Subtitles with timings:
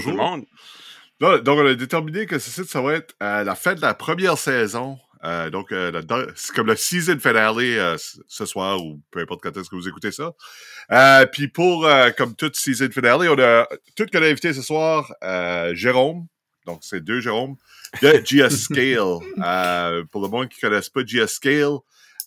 [0.00, 1.44] Bonjour, tout le monde.
[1.44, 3.94] donc, on a déterminé que ce site, ça va être euh, la fin de la
[3.94, 4.98] première saison.
[5.24, 5.92] Euh, donc, euh,
[6.34, 10.10] c'est comme le season finale ce soir ou peu importe quand est-ce que vous écoutez
[10.12, 10.32] ça.
[11.32, 11.86] Puis pour,
[12.16, 15.12] comme toute season finale, on a tout qu'on a invité ce soir,
[15.74, 16.26] Jérôme.
[16.66, 17.56] Donc, c'est deux Jérôme
[18.00, 20.06] de GS Scale.
[20.10, 21.76] pour le monde qui ne connaisse pas GS Scale,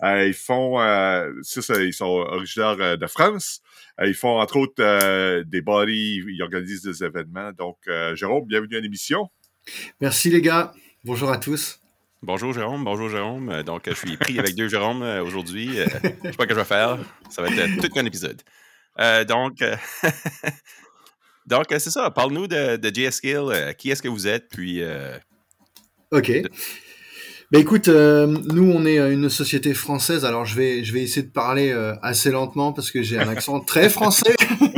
[0.03, 0.77] ils font,
[1.41, 3.62] ça, ils sont originaires de France.
[3.99, 7.51] Euh, ils font entre autres euh, des bodies, ils organisent des événements.
[7.51, 9.29] Donc, euh, Jérôme, bienvenue à l'émission.
[10.01, 10.73] Merci les gars.
[11.03, 11.79] Bonjour à tous.
[12.21, 13.63] Bonjour Jérôme, bonjour Jérôme.
[13.63, 15.75] Donc, je suis pris avec deux Jérôme aujourd'hui.
[15.75, 16.97] je ne sais pas ce que je vais faire.
[17.29, 18.41] Ça va être tout un épisode.
[19.27, 19.61] donc,
[21.45, 22.09] donc c'est ça.
[22.11, 23.19] Parle-nous de, de JS
[23.77, 24.47] qui est-ce que vous êtes?
[24.49, 24.81] Puis.
[26.11, 26.31] OK.
[27.53, 31.21] Bah écoute, euh, nous on est une société française, alors je vais je vais essayer
[31.21, 34.35] de parler euh, assez lentement parce que j'ai un accent très français.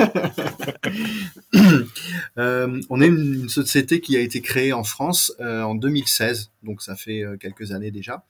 [2.37, 6.81] euh, on est une, société qui a été créée en France euh, en 2016, donc
[6.81, 8.25] ça fait quelques années déjà.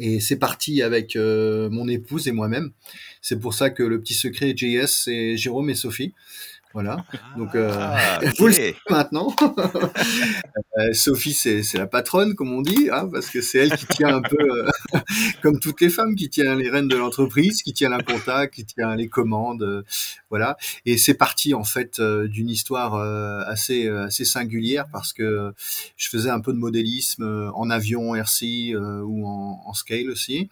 [0.00, 2.72] Et c'est parti avec mon épouse et moi-même.
[3.22, 6.12] C'est pour ça que le petit secret JS, c'est Jérôme et Sophie.
[6.72, 7.04] Voilà.
[7.36, 9.34] Donc, euh, ah, vous le savez maintenant.
[10.78, 14.16] Euh, Sophie, c'est, la patronne, comme on dit, hein, parce que c'est elle qui tient
[14.16, 14.70] un peu, euh,
[15.42, 18.64] comme toutes les femmes, qui tient les rênes de l'entreprise, qui tient la compta, qui
[18.64, 19.82] tient les commandes, euh,
[20.30, 20.56] voilà.
[20.86, 22.94] Et c'est parti en fait d'une histoire
[23.48, 25.52] assez assez singulière parce que
[25.96, 30.48] je faisais un peu de modélisme en avion, RC ou en, en, scale aussi.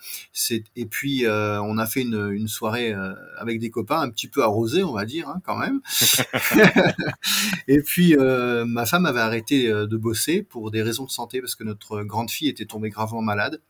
[0.75, 2.93] Et puis on a fait une, une soirée
[3.39, 5.81] avec des copains un petit peu arrosés, on va dire, hein, quand même.
[7.69, 11.41] et puis, euh, ma femme avait arrêté euh, de bosser pour des raisons de santé
[11.41, 13.61] parce que notre grande fille était tombée gravement malade.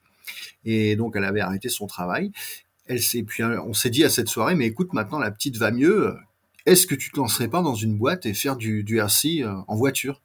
[0.64, 2.32] Et donc, elle avait arrêté son travail.
[2.86, 5.56] Elle s'est, puis, euh, on s'est dit à cette soirée, mais écoute, maintenant la petite
[5.56, 6.16] va mieux.
[6.66, 9.76] Est-ce que tu te lancerais pas dans une boîte et faire du, du RC en
[9.76, 10.20] voiture?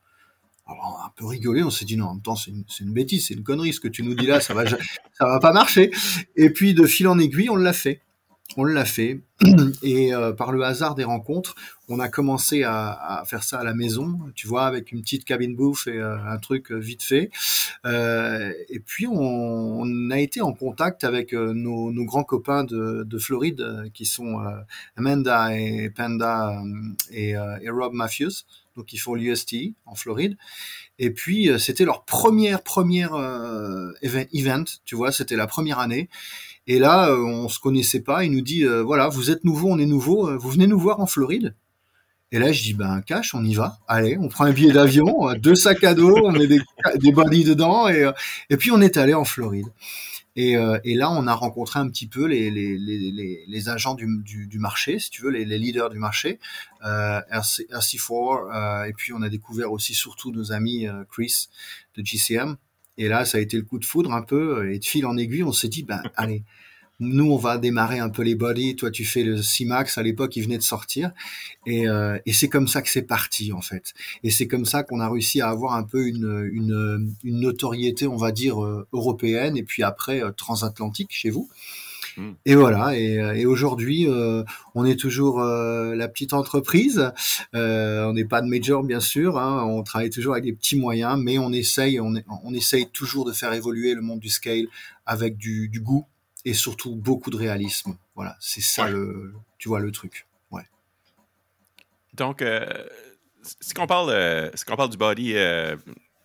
[0.66, 3.28] Alors, un peu rigolé, on s'est dit non, en même temps, c'est une, une, bêtise,
[3.28, 4.78] c'est une connerie ce que tu nous dis là, ça va, ça
[5.26, 5.92] va pas marcher.
[6.36, 8.02] Et puis, de fil en aiguille, on l'a fait
[8.58, 9.20] on l'a fait
[9.84, 11.56] et euh, par le hasard des rencontres,
[11.90, 15.56] on a commencé à, faire ça à la maison, tu vois, avec une petite cabine
[15.56, 17.30] bouffe et euh, un truc euh, vite fait.
[17.86, 24.38] et puis on, a été en contact avec nos, grands copains de, Floride qui sont
[24.98, 26.62] Amanda et Panda
[27.12, 27.36] et,
[27.70, 28.44] Rob Matthews,
[28.76, 30.38] donc ils font l'UST en Floride.
[31.00, 33.16] Et puis c'était leur première première
[34.02, 36.10] event, tu vois, c'était la première année.
[36.68, 38.24] Et là, euh, on se connaissait pas.
[38.24, 40.30] Il nous dit euh, voilà, vous êtes nouveau, on est nouveau.
[40.30, 41.56] Euh, vous venez nous voir en Floride.
[42.32, 43.78] Et là, je dis ben cash, on y va.
[43.88, 46.62] Allez, on prend un billet d'avion, deux sacs à dos, on met des,
[47.00, 47.12] des
[47.44, 48.12] dedans, et,
[48.58, 49.68] puis on est allé en Floride.
[50.36, 55.30] Et, là, on a rencontré un petit peu les, agents du, marché, si tu veux,
[55.30, 56.40] les, leaders du marché,
[56.82, 61.50] RC, RC4, et puis on a découvert aussi surtout nos amis Chris
[61.96, 62.58] de GCM,
[62.98, 65.18] et là, ça a été le coup de foudre un peu, et de fil en
[65.18, 66.44] aiguille, on s'est dit, ben allez,
[67.00, 68.76] nous, on va démarrer un peu les bodies.
[68.76, 69.98] Toi, tu fais le C-Max.
[69.98, 71.12] À l'époque, il venait de sortir.
[71.66, 73.94] Et, euh, et c'est comme ça que c'est parti, en fait.
[74.24, 78.08] Et c'est comme ça qu'on a réussi à avoir un peu une, une, une notoriété,
[78.08, 81.50] on va dire, euh, européenne et puis après euh, transatlantique chez vous.
[82.18, 82.32] Mm.
[82.46, 82.98] Et voilà.
[82.98, 84.44] Et, euh, et aujourd'hui, euh,
[84.76, 87.12] on est toujours euh, la petite entreprise.
[87.54, 89.38] on n'est pas de major, bien sûr.
[89.38, 92.14] Hein, on travaille toujours avec des petits moyens, mais on essaye, on,
[92.44, 94.68] on essaye toujours de faire évoluer le monde du scale
[95.06, 96.06] avec du, du goût
[96.46, 97.98] et surtout beaucoup de réalisme.
[98.16, 100.28] Voilà, c'est ça le, tu vois le truc.
[100.52, 100.64] Ouais.
[102.14, 102.66] Donc, euh,
[103.42, 105.34] si on parle, parle du body,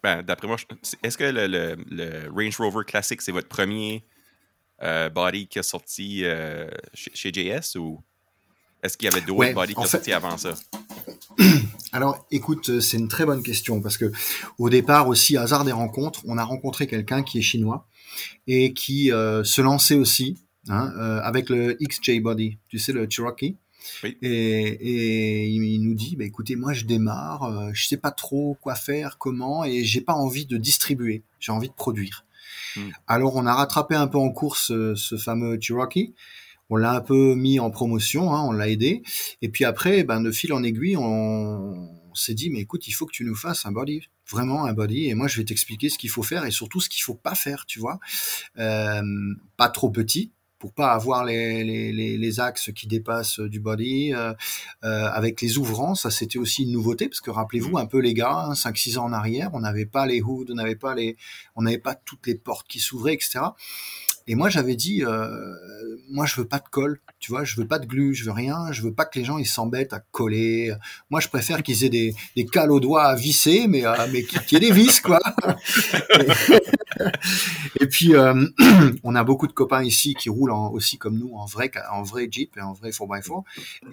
[0.03, 0.57] ben, d'après moi,
[1.03, 4.05] est-ce que le, le, le, Range Rover classique c'est votre premier
[4.81, 8.01] body qui a sorti euh, chez, JS ou
[8.83, 10.55] est-ce qu'il y avait d'autres bodies qui ont sorti avant ça?
[11.93, 14.13] Alors, écoute, euh, c'est une très bonne question parce que
[14.59, 17.87] au départ aussi, hasard des rencontres, on a rencontré quelqu'un qui est chinois
[18.47, 20.39] et qui se lançait aussi
[20.69, 20.93] hein,
[21.23, 23.57] avec le XJ Body, tu sais le Cherokee?
[24.03, 28.75] Et, et, il nous dit, bah, écoutez, moi je démarre, je sais pas trop quoi
[28.75, 32.25] faire, comment, et j'ai pas envie de distribuer, j'ai envie de produire.
[32.76, 32.91] Hmm.
[33.06, 36.15] Alors on a rattrapé un peu en course euh, ce, fameux Cherokee.
[36.70, 39.03] On l'a un peu mis en promotion, hein, on l'a aidé.
[39.41, 43.06] Et puis après, ben, de fil en aiguille, on, s'est dit, mais écoute, il faut
[43.06, 45.99] que tu nous fasses un body, vraiment un body, et moi je vais t'expliquer ce
[45.99, 48.00] qu'il faut faire et surtout ce qu'il faut pas faire, tu vois.
[48.59, 49.03] Euh,
[49.56, 54.13] pas trop petit, pour pas avoir les, les, les, axes qui dépassent du body.
[54.13, 54.35] Euh,
[54.85, 57.81] euh, avec les ouvrants, ça c'était aussi une nouveauté parce que rappelez-vous mmh.
[57.81, 60.55] un peu les gars, 5-6 hein, ans en arrière, on n'avait pas les hoods, on
[60.55, 61.17] n'avait pas les,
[61.57, 63.41] on n'avait pas toutes les portes qui s'ouvraient, etc.
[64.31, 65.57] Et moi, j'avais dit, euh,
[66.11, 68.31] moi, je veux pas de colle, tu vois, je veux pas de glu, je veux
[68.31, 70.71] rien, je veux pas que les gens ils s'embêtent à coller.
[71.09, 74.23] Moi, je préfère qu'ils aient des, des cales aux doigts à visser, mais, euh, mais
[74.25, 75.19] qu'il y ait des vis, quoi.
[77.81, 78.47] et puis, euh,
[79.03, 82.03] on a beaucoup de copains ici qui roulent en, aussi comme nous en vrai, en
[82.03, 83.45] vrai Jeep et en vrai 4x4.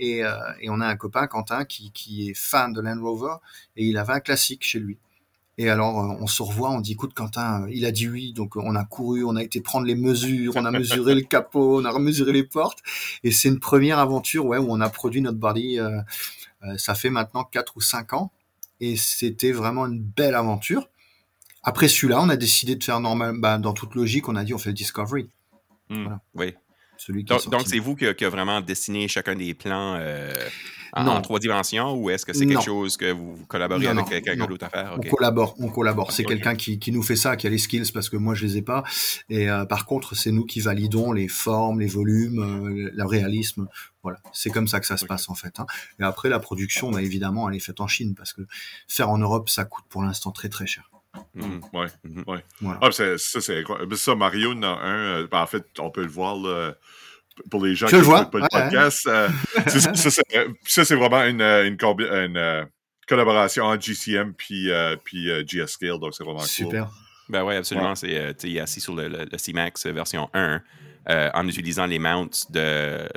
[0.01, 0.19] Et,
[0.59, 3.35] et on a un copain, Quentin, qui, qui est fan de Land Rover
[3.77, 4.97] et il avait un classique chez lui.
[5.57, 8.33] Et alors, euh, on se revoit, on dit, écoute, Quentin, euh, il a dit oui,
[8.33, 11.81] donc on a couru, on a été prendre les mesures, on a mesuré le capot,
[11.81, 12.79] on a mesuré les portes.
[13.23, 15.79] Et c'est une première aventure, ouais, où on a produit notre body.
[15.79, 16.01] Euh,
[16.77, 18.31] ça fait maintenant 4 ou 5 ans.
[18.81, 20.89] Et c'était vraiment une belle aventure.
[21.63, 24.53] Après celui-là, on a décidé de faire normal, bah, dans toute logique, on a dit,
[24.53, 25.29] on fait le Discovery.
[25.89, 26.19] Voilà.
[26.33, 26.53] Oui.
[26.97, 30.47] Celui qui est Donc, c'est vous qui, qui a vraiment dessiné chacun des plans euh,
[30.95, 31.11] en, Non.
[31.13, 32.61] en trois dimensions ou est-ce que c'est quelque Non.
[32.61, 34.97] chose que vous collaborez Non, avec quelqu'un d'autre à faire?
[34.97, 36.11] On collabore, on collabore.
[36.11, 38.45] C'est quelqu'un qui, qui nous fait ça, qui a les skills parce que moi je
[38.45, 38.83] les ai pas.
[39.29, 43.67] Et euh, par contre, c'est nous qui validons les formes, les volumes, euh, le réalisme.
[44.03, 45.59] Voilà, c'est comme ça que ça se passe en fait.
[45.59, 45.65] hein.
[45.99, 48.41] Et après, la production, bah, évidemment, elle est faite en Chine parce que
[48.87, 50.89] faire en Europe, ça coûte pour l'instant très très cher.
[51.33, 51.61] Mhm.
[51.73, 51.87] Ouais.
[52.03, 52.23] Mhm.
[52.61, 52.79] Voilà.
[52.81, 53.95] Ah, c'est- ça, c'est incroyable.
[53.97, 54.97] Ça, Mario en a un.
[55.21, 56.75] euh, ben, en fait, on peut le voir là,
[57.51, 59.07] pour les gens Je qui le n'écoutent pas le ouais, podcast.
[59.07, 59.27] euh,
[59.67, 62.63] ça, c'est- euh, ça, c'est vraiment une, euh, une, une, euh,
[63.07, 65.99] collaboration entre GCM puis, euh, puis euh, GS Scale.
[65.99, 66.47] Donc, c'est vraiment cool.
[66.47, 66.89] Super.
[67.29, 67.95] Ben oui, absolument.
[67.95, 70.61] C'est, euh, assis sur le, le- le C-Max version 1
[71.09, 73.07] euh, en utilisant les mounts de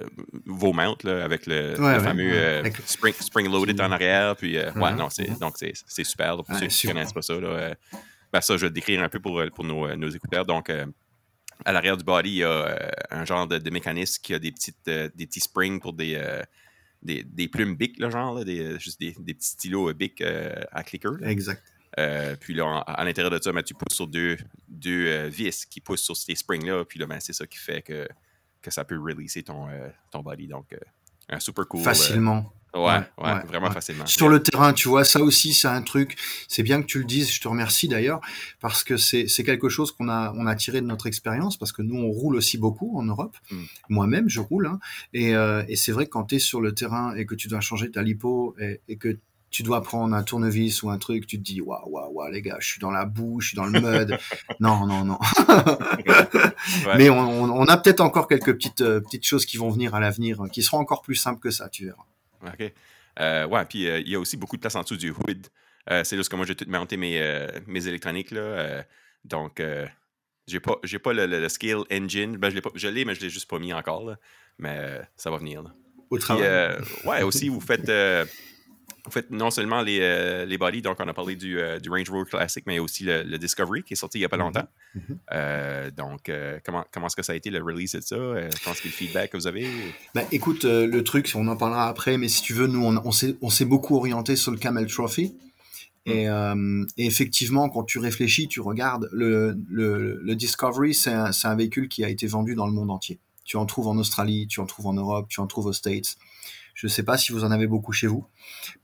[0.47, 2.37] vos mounts là, avec le, le Ouais, ouais, fameux ouais.
[2.37, 4.37] euh, Avec- spring, spring loaded en arrière.
[4.37, 6.37] Puis, euh, ouais, Mhm, non, c'est, donc c'est, c'est super.
[6.37, 7.75] là, pour Ouais, ceux qui ne connaissent pas ça, là, euh,
[8.33, 10.45] ben ça, je vais le décrire un peu pour, pour nos, nos écouteurs.
[10.45, 10.85] Donc, euh,
[11.65, 14.39] à l'arrière du body, il y a euh, un genre de, de mécanisme qui a
[14.39, 16.43] des, petites, euh, des petits springs pour des, euh,
[17.03, 20.23] des, des plumes bic, là, genre, là, des, juste des, des petits stylos bic
[20.73, 21.13] à clicker.
[21.21, 21.29] là.
[21.31, 21.63] Exact.
[21.99, 24.37] Euh, puis là, en- à l'intérieur de ça, ben, tu pousses sur deux,
[24.69, 26.85] deux euh, vis qui poussent sur ces springs-là.
[26.85, 28.07] Puis là, ben, c'est ça qui fait que,
[28.63, 30.47] que ça peut releaser ton, euh, ton body.
[30.47, 30.77] Donc,
[31.29, 31.83] un super cool.
[31.83, 32.53] Facilement.
[32.75, 33.73] Ouais, ouais, vraiment ouais.
[33.73, 34.07] facilement.
[34.07, 36.17] Sur le terrain, tu vois, ça aussi, c'est un truc.
[36.49, 37.33] C'est bien que tu le dises.
[37.33, 38.21] Je te remercie d'ailleurs
[38.61, 41.83] parce que c'est quelque chose qu'on a on a tiré de notre expérience parce que
[41.83, 43.37] nous on roule aussi beaucoup en Europe.
[43.51, 43.63] Mm.
[43.89, 44.67] Moi-même, je roule.
[44.67, 44.79] Hein,
[45.13, 47.49] et euh, et c'est vrai que quand tu es sur le terrain et que tu
[47.49, 49.19] dois changer ta lipo et, et que
[49.51, 52.43] tu dois prendre un tournevis ou un truc, tu te dis waouh waouh waouh les
[52.43, 54.19] gars, je suis dans la boue, je suis dans le mud.
[54.61, 55.19] non non non.
[56.87, 56.97] Ouais.
[56.99, 60.01] Mais on, on- a peut-être encore quelques petites euh, petites choses qui vont venir à
[60.01, 62.05] l'avenir, euh, qui seront encore plus simples que ça, tu verras.
[62.43, 62.73] OK?
[63.21, 65.47] Euh, ouais, puis euh, il y a aussi beaucoup de place en dessous du hood.
[65.91, 68.31] Euh, c'est là ce que moi j'ai tout monté mes, euh, mes électroniques.
[68.31, 68.85] Là,
[69.25, 69.63] donc,
[70.47, 72.37] j'ai pas, j'ai pas le, le- le Scale Engine.
[72.37, 74.05] Ben, je l'ai, pas- je l'ai, mais je l'ai juste pas mis encore.
[74.05, 74.17] Là.
[74.59, 75.63] Mais ça va venir.
[75.63, 75.75] là.
[76.11, 76.43] Au travail.
[77.05, 77.89] ouais, aussi, vous faites,
[79.09, 81.91] vous faites non seulement les, euh, les bodies, donc on a parlé du, euh, du
[81.91, 84.37] Range Rover Classic, mais aussi le, le Discovery qui est sorti il n'y a pas
[84.37, 84.69] longtemps.
[84.95, 85.19] Mhm.
[85.33, 88.17] Euh, donc, euh, comment, comment est-ce que ça a été le release de ça?
[88.17, 89.67] Comment est-ce que le feedback que vous avez?
[90.15, 93.51] Bah, écoute, le truc, on en parlera après, mais si tu veux, nous, on, on
[93.51, 95.35] s'est beaucoup orienté sur le Camel Trophy.
[96.07, 101.33] Et, euh, et effectivement, quand tu réfléchis, tu regardes, le, le, le Discovery, c'est un,
[101.33, 103.19] c'est un véhicule qui a été vendu dans le monde entier.
[103.45, 106.17] Tu en trouves en Australie, tu en trouves en Europe, tu en trouves aux States.
[106.81, 108.25] Je ne sais pas si vous en avez beaucoup chez vous,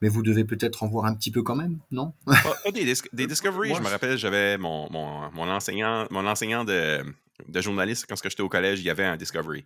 [0.00, 2.12] mais vous devez peut-être en voir un petit peu quand même, non?
[2.26, 2.34] Pas,
[2.64, 6.26] pas des, dis- des Discovery, Moi, je me rappelle, j'avais mon, mon, mon enseignant, mon
[6.26, 7.04] enseignant de,
[7.46, 9.64] de journaliste, quand j'étais au collège, il y avait un Discovery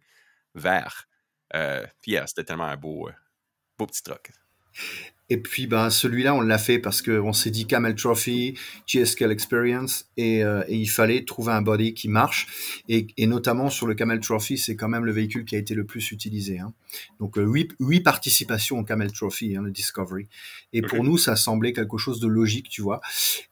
[0.54, 1.08] vert.
[1.54, 3.12] Euh, puis, yeah, c'était tellement un beau, euh,
[3.78, 4.30] beau petit truck.
[5.30, 8.54] Et puis ben celui-là on l'a fait parce que on s'est dit Camel Trophy,
[8.87, 13.68] GSKL Experience et, euh, et il fallait trouver un body qui marche et, et notamment
[13.68, 16.58] sur le Camel Trophy c'est quand même le véhicule qui a été le plus utilisé.
[16.58, 16.73] Hein.
[17.20, 20.28] Donc euh, huit, huit participations au Camel Trophy, hein, le Discovery.
[20.73, 23.02] Et pour nous ça semblait quelque chose de logique, tu vois.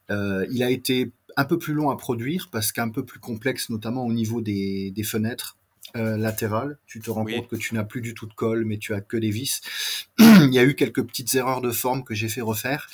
[0.09, 3.69] Euh, il a été un peu plus long à produire parce qu'un peu plus complexe
[3.69, 5.56] notamment au niveau des, des fenêtres.
[5.95, 7.35] Euh, latérales, tu te rends Oui.
[7.35, 9.61] compte que tu n'as plus du tout de colle, mais tu as que des vis.
[10.19, 12.89] il y a eu quelques petites erreurs de forme que j'ai fait refaire.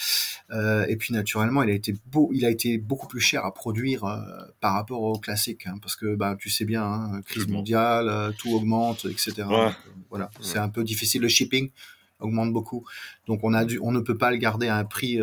[0.51, 3.53] Euh, et puis naturellement, il a été beau, il a été beaucoup plus cher à
[3.53, 4.19] produire euh,
[4.59, 8.53] par rapport au classique, hein, parce que bah tu sais bien, hein, crise mondiale, tout
[8.53, 9.43] augmente, etc.
[9.47, 9.65] Ouais.
[9.65, 9.75] Donc,
[10.09, 11.21] voilà, c'est un peu difficile.
[11.21, 11.71] Le shipping
[12.19, 12.85] augmente beaucoup,
[13.27, 15.19] donc on a dû, on ne peut pas le garder à un prix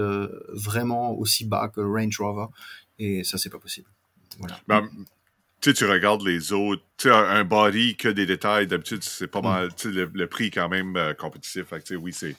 [0.49, 2.47] vraiment aussi bas que le Range Rover,
[2.99, 3.89] et ça c'est pas possible.
[4.39, 4.59] Voilà.
[4.67, 4.89] Ben,
[5.61, 6.83] tu sais, tu regardes les autres.
[6.97, 9.45] Tu sais, un, body que des détails, d'habitude, c'est pas Mm.
[9.45, 9.75] mal.
[9.75, 11.65] Tu sais, le, le prix est quand même euh, compétitif.
[11.67, 12.37] Fait que, oui, c'est.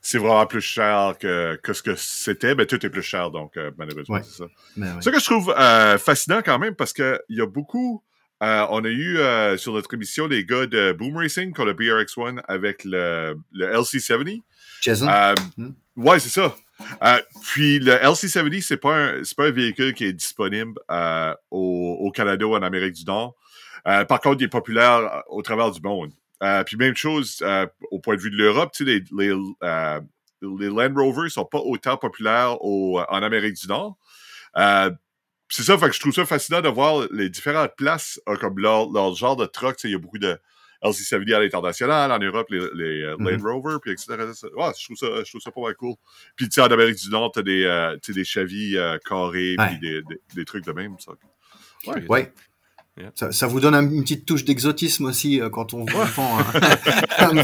[0.00, 3.56] C'est vraiment plus cher que, que ce que c'était, mais tout est plus cher, donc
[3.56, 4.22] euh, malheureusement, Ouais.
[4.22, 4.44] c'est ça.
[4.76, 4.92] Mais ouais.
[5.00, 8.02] C'est ça que je trouve euh, fascinant quand même, parce qu'il y a beaucoup.
[8.40, 9.18] on a eu
[9.58, 13.66] sur notre émission les gars de Boom Racing, qui ont le BRX1 avec le, le
[13.74, 14.40] LC70.
[14.82, 15.70] Jason, Euh, Hmm.
[15.96, 16.54] Ouais, c'est ça.
[17.02, 22.10] Euh, puis le LC70, c'est pas un, pas un véhicule qui est disponible euh, au,
[22.14, 23.34] Canada ou en Amérique du Nord.
[23.86, 26.12] Euh, par contre, il est populaire au travers du monde.
[26.66, 27.44] Puis même chose
[27.90, 29.34] au point de vue de l'Europe, les, les,
[30.42, 33.96] les, Land Rovers sont pas autant populaires en Amérique du Nord.
[34.54, 39.36] c'est ça, je trouve ça fascinant de voir les différentes places comme leur, leur genre
[39.36, 39.76] de truck.
[39.82, 40.38] Il y a beaucoup de
[40.82, 43.52] LC70 à l'international, en Europe, les, les euh, Land mm-hmm.
[43.52, 44.14] Rover, puis etc.
[44.56, 45.94] Ouais, je, trouve ça, je trouve ça pas mal cool.
[46.36, 49.78] Puis, tu sais, en Amérique du Nord, t'as des, euh, des chevilles euh, carrés, puis
[49.80, 50.96] des, des, des, trucs de même.
[50.98, 51.12] Ça.
[51.86, 52.06] Ouais.
[52.08, 52.32] ouais.
[53.14, 56.38] Ça, ça, vous donne une petite touche d'exotisme aussi euh, quand on vous vend
[57.18, 57.36] un,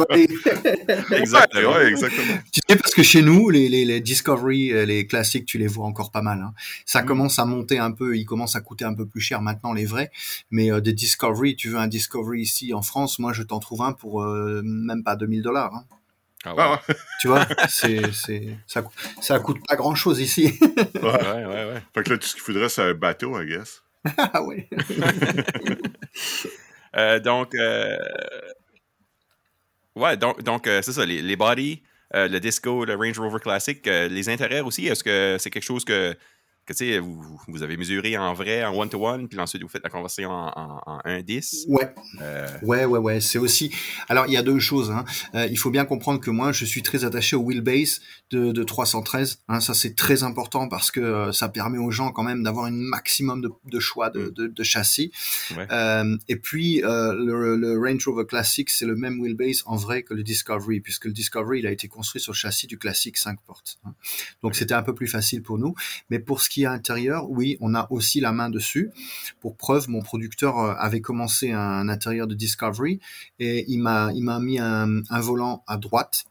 [1.13, 2.39] exactement, exactement.
[2.53, 5.67] Tu sais, parce que chez nous, les, les, les, Discovery, euh, les classiques, tu les
[5.67, 6.41] vois encore pas mal.
[6.41, 6.55] Hein.
[6.87, 7.07] Ça mm.
[7.07, 9.85] commence à monter un peu, ils commencent à coûter un peu plus cher maintenant, les
[9.85, 10.11] vrais.
[10.51, 13.83] Mais euh, des Discovery, tu veux un Discovery ici en France, moi je t'en trouve
[13.83, 15.75] un pour même pas 2000 dollars.
[15.75, 15.85] Hein.
[16.45, 16.95] Ah ouais.
[17.21, 18.85] Tu vois, c'est, c'est, ça,
[19.21, 20.53] ça coûte pas grand chose ici.
[20.61, 21.83] ouais, ouais, ouais.
[21.95, 23.84] Fait que là, tout ce qu'il faudrait, c'est un bateau, I guess.
[24.19, 24.67] Ah oui.
[26.97, 27.97] euh, donc, euh...
[29.97, 31.83] ouais, donc, euh, c'est ça, les, les bodies,
[32.13, 36.17] le disco, le Range Rover classique, les intérieurs aussi, est-ce que c'est quelque chose que
[36.67, 40.31] que vous, vous avez mesuré en vrai, en one-to-one, puis ensuite vous faites la conversion
[40.31, 41.67] en, en, 1-10.
[41.69, 41.95] Ouais.
[42.21, 42.47] Euh...
[42.63, 43.21] Ouais, ouais, ouais.
[43.21, 43.71] C'est aussi.
[44.09, 44.91] Alors, il y a deux choses.
[44.91, 45.05] Hein.
[45.35, 48.63] Euh, il faut bien comprendre que moi, je suis très attaché au wheelbase de, de
[48.63, 49.41] 313.
[49.49, 49.61] Hein.
[49.61, 52.71] Ça, c'est très important parce que euh, ça permet aux gens quand même d'avoir un
[52.71, 55.13] maximum de, de choix de, de, de châssis.
[55.57, 55.67] Ouais.
[55.71, 60.15] Euh, et puis, le, le, Range Rover Classic, c'est le même wheelbase en vrai que
[60.15, 63.41] le Discovery, puisque le Discovery, il a été construit sur le châssis du Classic 5
[63.43, 63.79] portes.
[63.85, 63.95] Hein.
[64.43, 65.75] Donc, c'était un peu plus facile pour nous.
[66.11, 68.91] Mais pour ce qui est intérieur, oui, on a aussi la main dessus.
[69.41, 73.01] Pour preuve, mon producteur euh, avait commencé un intérieur de Discovery
[73.39, 76.25] et il m'a il m'a mis un, volant à droite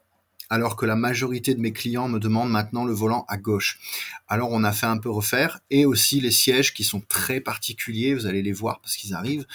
[0.49, 3.79] alors que la majorité de mes clients me demandent maintenant le volant à gauche.
[4.27, 8.13] Alors on a fait un peu refaire et aussi les sièges qui sont très particuliers,
[8.13, 9.47] vous allez les voir parce qu'ils arrivent.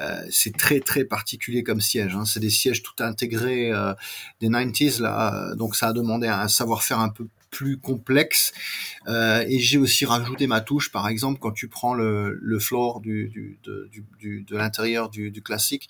[0.00, 2.14] Euh, c'est très très particulier comme siège.
[2.14, 2.26] Hein.
[2.26, 3.94] C'est des sièges tout intégrés euh,
[4.40, 8.52] des 90s là, donc ça a demandé un savoir-faire un peu plus complexe.
[9.06, 13.00] Euh, et j'ai aussi rajouté ma touche, par exemple, quand tu prends le, le floor
[13.00, 15.88] du, du, de, du, de l'intérieur du, du, classique,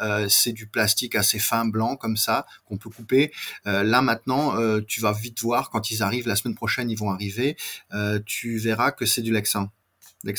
[0.00, 3.32] euh, c'est du plastique assez fin, blanc, comme ça, qu'on peut couper.
[3.66, 4.54] Euh, là, maintenant,
[4.88, 7.56] tu vas vite voir, quand ils arrivent, la semaine prochaine, ils vont arriver,
[8.24, 9.68] tu verras que c'est du Lexan.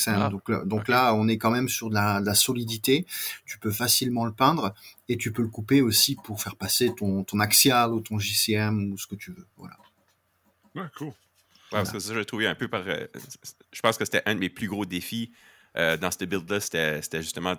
[0.07, 3.05] Ah, donc, donc là, on est quand même sur de la, de la, solidité.
[3.45, 4.74] Tu peux facilement le peindre
[5.10, 8.91] et tu peux le couper aussi pour faire passer ton, ton axial ou ton JCM
[8.91, 9.45] ou ce que tu veux.
[9.57, 9.77] Voilà.
[10.75, 11.13] Ouais, cool.
[11.72, 12.84] parce que ça, j'ai trouvé un peu par.
[12.86, 13.08] Euh,
[13.72, 15.32] je pense que c'était un de mes plus gros défis
[15.77, 16.60] euh, dans cette build-là.
[16.60, 17.55] C'était justement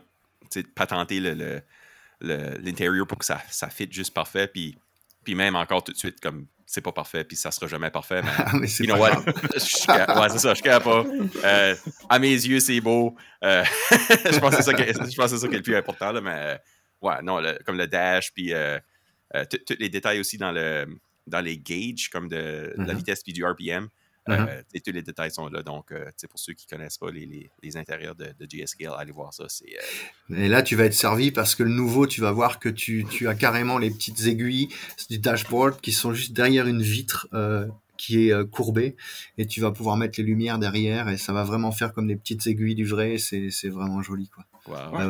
[0.54, 1.62] de patenter l'intérieur
[2.20, 4.46] le, le, pour que ça, ça fit juste parfait.
[4.48, 4.76] Puis,
[5.24, 8.20] puis même encore tout de suite, comme c'est pas parfait, puis ça sera jamais parfait.
[8.22, 8.98] Mais, ah, mais c'est pas
[10.20, 11.04] ouais, c'est ça, je ne pas.
[11.44, 11.74] Euh,
[12.10, 13.16] à mes yeux, c'est beau.
[13.42, 16.12] je pense que c'est ça, ça, qui est le plus important.
[16.12, 16.60] Là, mais
[17.00, 18.52] ouais, non, comme le dash, puis
[19.50, 20.86] tous les détails aussi dans le
[21.26, 22.96] dans les gauges, comme de, la mm-hmm.
[22.96, 23.88] vitesse puis du RPM.
[24.28, 24.48] Mm-hmm.
[24.48, 25.62] Euh, tous les détails sont là.
[25.62, 28.92] Donc, euh, pour ceux qui ne connaissent pas les, les, les intérieurs de, de GSGL,
[28.98, 29.44] allez voir ça.
[29.44, 32.68] Euh, Et là, tu vas être servi parce que le nouveau, tu vas voir que
[32.68, 34.68] tu, tu as carrément les petites aiguilles
[35.08, 37.28] du dashboard qui sont juste derrière une vitre
[37.96, 38.96] qui est courbée
[39.38, 42.16] et tu vas pouvoir mettre les lumières derrière et ça va vraiment faire comme les
[42.16, 43.18] petites aiguilles du vrai.
[43.18, 44.28] C'est vraiment joli.
[44.28, 44.44] quoi.
[44.66, 45.04] Wow, ouais,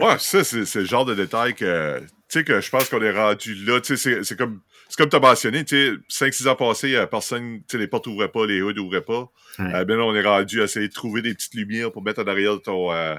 [0.00, 2.02] ouais, ça, c'est le genre de détail que,
[2.32, 3.78] tu sais, que je pense qu'on est rendu là.
[3.82, 7.58] Tu sais, c'est comme, c'est comme tu as mentionné, tu sais, 5-6 ans passés, personne,
[7.58, 9.30] tu sais, les portes n'ouvraient pas, les hoods n'ouvraient pas.
[9.60, 12.22] Euh, ben là, on est rendu à essayer de trouver des petites lumières pour mettre
[12.22, 13.16] en arrière de, ton, euh,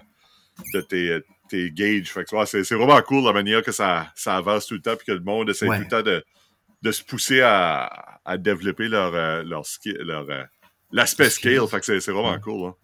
[0.73, 2.11] de tes, tes gauges.
[2.11, 5.05] Fait que, c'est vraiment cool la manière que ça, ça avance tout le temps puis
[5.05, 6.23] que le monde essaie tout le temps de,
[6.81, 9.63] de se pousser à, à développer leur, euh, leur,
[9.99, 10.47] leur,
[10.91, 11.67] l'aspect scale.
[11.67, 12.75] Fait que c'est vraiment cool, hein.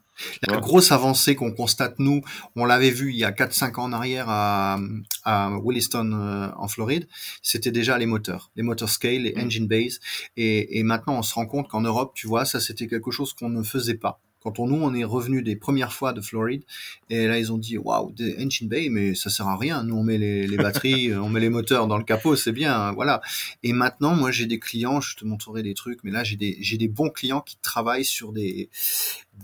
[0.48, 2.22] La grosse avancée qu'on constate, nous,
[2.56, 4.80] on l'avait vu il y a 4-5 ans en arrière à,
[5.24, 7.08] à Williston euh, en Floride,
[7.42, 9.46] c'était déjà les moteurs, les moteurs scale, les mm.
[9.46, 10.00] engine base.
[10.38, 13.34] Et, et maintenant, on se rend compte qu'en Europe, tu vois, ça c'était quelque chose
[13.34, 16.64] qu'on ne faisait pas quand on, nous, on est revenu des premières fois de Floride,
[17.10, 19.84] et là, ils ont dit, waouh, des engine bay, mais ça sert à rien.
[19.84, 22.92] Nous, on met les, les batteries, on met les moteurs dans le capot, c'est bien,
[22.94, 23.22] voilà.
[23.64, 26.58] Et maintenant, moi, j'ai des clients, je te montrerai des trucs, mais là, j'ai des,
[26.62, 28.70] j'ai des bons clients qui travaillent sur des,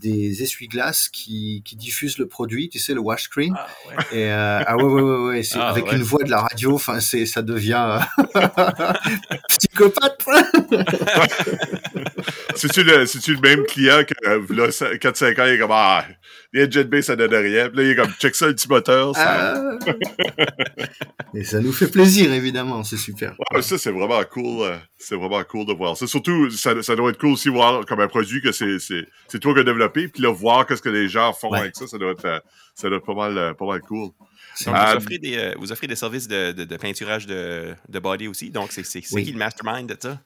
[0.01, 3.53] des essuie-glaces qui, qui diffusent le produit, tu sais, le wash screen.
[3.57, 3.95] Ah ouais.
[4.11, 5.41] Et, euh, ah ouais, ouais, ouais, ouais.
[5.55, 7.99] Ah, avec une voix de la radio, enfin, c'est, ça devient
[8.35, 8.39] euh,
[9.49, 10.25] psychopathe.
[12.55, 16.05] C'est-tu le, c'est-tu le même client que, euh, là, 4-5 ans, il est comme, ah,
[16.55, 17.69] les Jet ça donne rien.
[17.69, 19.15] Puis là, il est comme, check ça, le petit moteur.
[19.15, 19.53] Ça...
[19.55, 19.77] Ah.
[21.33, 23.35] Et ça nous fait plaisir, évidemment, c'est super.
[23.53, 24.61] Ouais, ça, c'est vraiment cool.
[24.63, 26.07] Euh, c'est vraiment cool de voir ça.
[26.07, 29.39] Surtout, ça, ça doit être cool aussi voir comme un produit que c'est, c'est, c'est
[29.39, 31.59] toi qui as développé développer, puis là, voir ce que les gens font Ouais.
[31.59, 32.39] avec ça, ça doit être, euh,
[32.73, 34.09] ça doit être pas mal, euh, pas mal cool.
[34.65, 37.99] Donc, vous, offrez des, euh, vous offrez des services de, de- de peinturage de, de
[37.99, 38.49] body aussi.
[38.49, 39.25] Donc, c'est c'est- c'est Oui.
[39.25, 40.21] qui le mastermind de ça?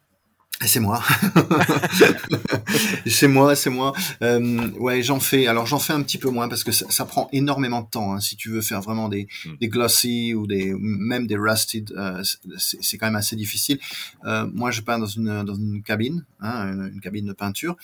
[0.62, 1.02] Et C'est moi.
[3.08, 3.94] c'est moi, c'est moi.
[4.22, 5.48] Euh, ouais, j'en fais.
[5.48, 8.14] Alors j'en fais un petit peu moins parce que ça, ça prend énormément de temps.
[8.14, 8.20] hein.
[8.20, 9.28] Si tu veux faire vraiment des,
[9.60, 12.22] des glossy ou des même des rusted, euh,
[12.58, 13.80] c'est quand même assez difficile.
[14.26, 17.76] Euh, moi, je peins dans une dans une cabine, hein, une, une cabine de peinture,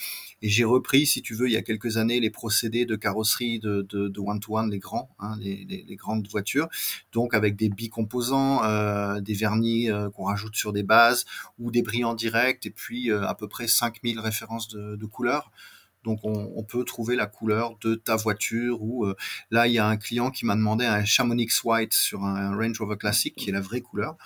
[0.42, 3.58] et j'ai repris, si tu veux, il y a quelques années, les procédés de carrosserie
[3.58, 6.68] de de, de one to one, les grands, hein, les, les, les grandes voitures,
[7.12, 8.60] donc avec des bicomposants,
[9.20, 11.24] des vernis qu'on rajoute sur des bases
[11.58, 15.50] ou des brillants directs et puis euh, à peu près 5000 références de, de couleurs.
[16.04, 19.16] Donc on, on peut trouver la couleur de ta voiture ou euh,
[19.50, 22.78] là il y a un client qui m'a demandé un Chamonix White sur un Range
[22.78, 24.16] Rover classique qui est la vraie couleur.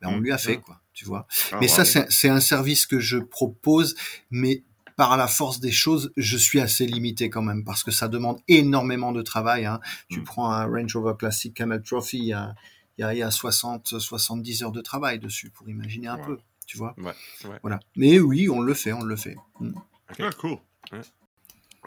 [0.00, 0.22] Ben, on Mm.
[0.22, 1.26] lui a fait quoi, tu vois.
[1.52, 1.84] Ah, mais ça ouais.
[1.86, 3.94] c'est c'est un service que je propose,
[4.30, 4.62] mais
[4.96, 8.38] par la force des choses, je suis assez limité quand même parce que ça demande
[8.48, 9.66] énormément de travail.
[9.66, 9.80] Hein.
[10.08, 10.24] Tu Mm.
[10.24, 12.54] prends un Range Rover classique Camel Trophy, il y a,
[12.96, 16.16] il y a, il y a 60, 70 heures de travail dessus pour imaginer un
[16.16, 16.24] Ouais.
[16.24, 16.94] peu, tu vois.
[16.98, 17.12] Ouais,
[17.44, 17.58] ouais.
[17.62, 17.80] Voilà.
[17.96, 19.36] Mais oui, on le fait, on le fait.
[19.60, 19.72] Mm.
[20.20, 20.58] Ah, cool.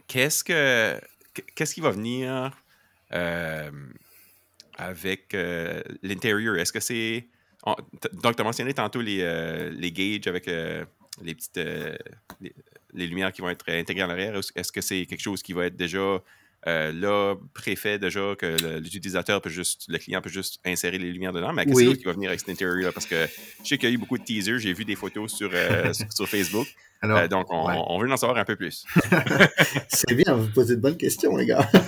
[0.07, 0.99] Qu'est-ce que
[1.55, 2.51] qu'est-ce qui va venir
[3.13, 3.71] euh,
[4.77, 6.55] avec euh, l'intérieur?
[6.57, 7.27] Est-ce que c'est.
[7.63, 10.85] on- t- donc, tu as mentionné tantôt les, euh, les gauges avec euh,
[11.21, 11.95] les petites euh,
[12.41, 12.53] les,
[12.93, 14.35] les lumières qui vont être intégrées en arrière.
[14.35, 16.21] Est-ce est-ce que c'est quelque chose qui va être déjà
[16.67, 21.33] euh, là, préfet, déjà, que l'utilisateur peut juste, le client peut juste insérer les lumières
[21.33, 21.53] dedans?
[21.53, 21.97] Mais qu'est-ce Oui.
[21.97, 22.91] qui va venir avec cet intérieur-là?
[22.91, 23.27] Parce que
[23.63, 25.93] je sais qu'il y a eu beaucoup de teasers, j'ai vu des photos sur, euh,
[25.93, 26.67] sur, sur Facebook.
[27.01, 27.75] Alors, Euh, donc, on, ouais.
[27.87, 28.85] on veut en savoir un peu plus.
[29.87, 31.67] c'est bien, vous posez de bonnes questions, les gars.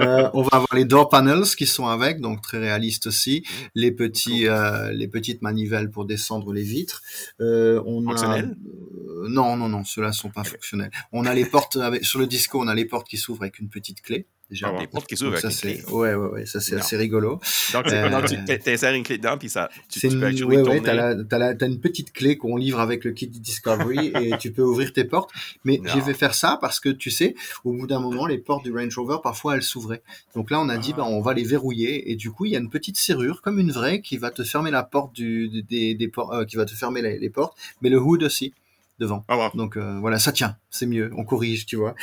[0.00, 3.44] Euh, on va avoir les door panels qui sont avec, donc très réalistes aussi.
[3.76, 7.00] Les petits, euh, les petites manivelles pour descendre les vitres.
[7.40, 10.90] Euh, on a, Fonctionnels euh, non, non, non, ceux-là sont pas fonctionnels.
[11.12, 13.58] On a les portes avec, sur le disco, on a les portes qui s'ouvrent avec
[13.60, 14.26] une petite clé.
[14.50, 14.78] Déjà, Ah.
[14.78, 15.92] Des portes qui s'ouvrent avec ça, une c'est, clé.
[15.92, 17.40] ouais, ouais, ouais, ça c'est assez rigolo.
[17.72, 20.56] Donc, Euh, donc tu t'insères une clé dedans, puis ça, tu, tu une, peux actually
[20.58, 24.62] ouais, ouais, t'as, une petite clé qu'on livre avec le kit Discovery et tu peux
[24.62, 25.30] ouvrir tes portes.
[25.64, 28.64] Mais j'ai fait faire ça parce que tu sais, au bout d'un moment, les portes
[28.64, 30.02] du Range Rover, parfois elles s'ouvraient.
[30.34, 30.98] Donc là, on a dit, Ah.
[30.98, 33.58] bah, on va les verrouiller et du coup, il y a une petite serrure comme
[33.58, 36.64] une vraie qui va te fermer la porte du, des, des, des euh, qui va
[36.66, 38.52] te fermer les, les portes, mais le hood aussi
[38.98, 39.24] devant.
[39.28, 39.50] Ah.
[39.54, 41.94] Donc euh, voilà, ça tient, c'est mieux, on corrige, tu vois.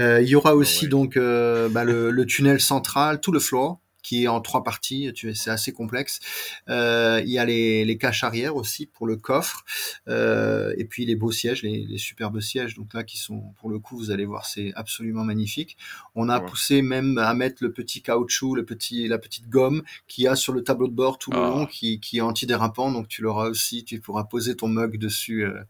[0.00, 0.90] Euh, Il y aura aussi ouais.
[0.90, 5.12] donc euh, bah, le, le tunnel central, tout le floor qui est en trois parties,
[5.34, 6.20] c'est assez complexe.
[6.68, 9.64] Euh, il y a les, les caches arrière aussi pour le coffre,
[10.08, 13.70] euh, et puis les beaux sièges, les, les superbes sièges, donc là qui sont, pour
[13.70, 15.76] le coup, vous allez voir, c'est absolument magnifique.
[16.14, 16.46] On a Ouais.
[16.46, 20.36] poussé même à mettre le petit caoutchouc, le petit, la petite gomme qu'il y a
[20.36, 21.48] sur le tableau de bord tout le Ah.
[21.50, 25.44] long, qui, qui est antidérapant, donc tu l'auras aussi, tu pourras poser ton mug dessus
[25.44, 25.60] euh,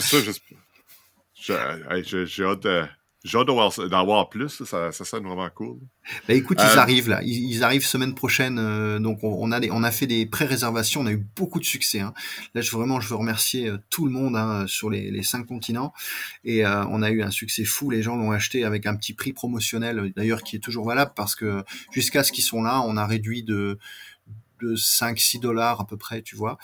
[1.48, 2.84] Ah, j'ai hâte de-
[3.24, 4.64] j'ai hâte d'en voir, d'en voir plus.
[4.64, 5.78] Ça, ça sonne vraiment cool.
[6.26, 7.20] Bah écoute, Euh, ils arrivent là.
[7.22, 8.58] Ils, ils arrivent semaine prochaine.
[8.58, 11.00] euh, donc on, on a des, on a fait des pré-réservations.
[11.02, 12.00] On a eu beaucoup de succès.
[12.00, 12.14] Hein.
[12.54, 15.46] Là, je vraiment, je veux remercier euh, tout le monde hein, sur les, les cinq
[15.46, 15.92] continents.
[16.44, 17.90] Et euh, on a eu un succès fou.
[17.90, 21.12] Les gens l'ont acheté avec un petit prix promotionnel, euh, d'ailleurs, qui est toujours valable
[21.14, 23.78] parce que jusqu'à ce qu'ils sont là, on a réduit de
[24.62, 26.58] de 5-6 dollars à peu près, tu vois.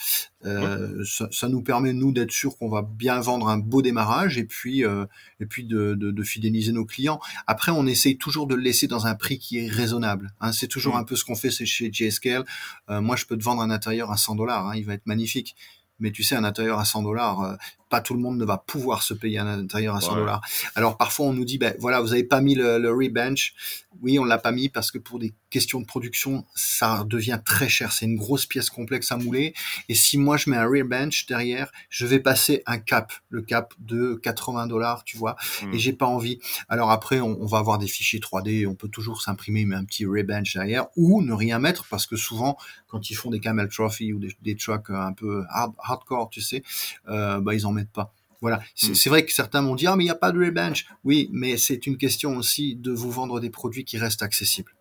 [0.45, 4.39] Euh, ça, ça nous permet nous d'être sûr qu'on va bien vendre un beau démarrage
[4.39, 5.05] et puis euh,
[5.41, 7.21] et puis de, de, de fidéliser nos clients.
[7.47, 10.33] Après, on essaye toujours de le laisser dans un prix qui est raisonnable.
[10.41, 10.53] Hein.
[10.53, 10.99] C'est toujours Mm.
[11.01, 12.45] un peu ce qu'on fait chez JSKL.
[12.91, 14.69] Euh, moi, je peux te vendre un intérieur à 100 dollars.
[14.69, 15.57] Hein, il va être magnifique.
[16.01, 17.59] Mais tu sais, un intérieur à 100 dollars,
[17.89, 20.19] pas tout le monde ne va pouvoir se payer un intérieur à 100 Ouais.
[20.21, 20.41] dollars.
[20.75, 23.55] Alors parfois, on nous dit, ben voilà, vous avez pas mis le, le rebench.
[24.03, 27.69] Oui, on l'a pas mis parce que pour des questions de production, ça devient très
[27.69, 27.91] cher.
[27.93, 29.55] C'est une grosse pièce complexe à mouler.
[29.89, 33.43] Et si moi je mets un rear bench derrière, je vais passer un cap, le
[33.43, 35.37] cap de 80 dollars, tu vois.
[35.65, 35.73] Mm.
[35.75, 36.39] Et j'ai pas envie.
[36.69, 38.67] Alors après, on, on va avoir des fichiers 3D.
[38.69, 42.07] On peut toujours s'imprimer mais un petit rear bench derrière ou ne rien mettre parce
[42.07, 45.75] que souvent, quand ils font des camel trophy ou des, des trucks un peu hard-
[45.83, 46.63] hardcore, tu sais,
[47.09, 48.13] euh, bah ils en pas.
[48.41, 48.61] Voilà.
[48.75, 48.95] C'est Mm.
[48.95, 50.87] c'est vrai que certains m'ont dit ah mais il n'y a pas de rear bench.
[51.05, 54.73] Oui, mais c'est une question aussi de vous vendre des produits qui restent accessibles.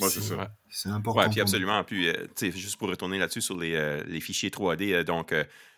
[0.00, 0.50] Ouais, c'est ça.
[0.70, 1.20] C'est important.
[1.20, 1.84] Ouais, puis absolument.
[1.84, 5.32] Puis, euh, juste pour retourner là-dessus sur les, euh, les fichiers 3D, euh, donc,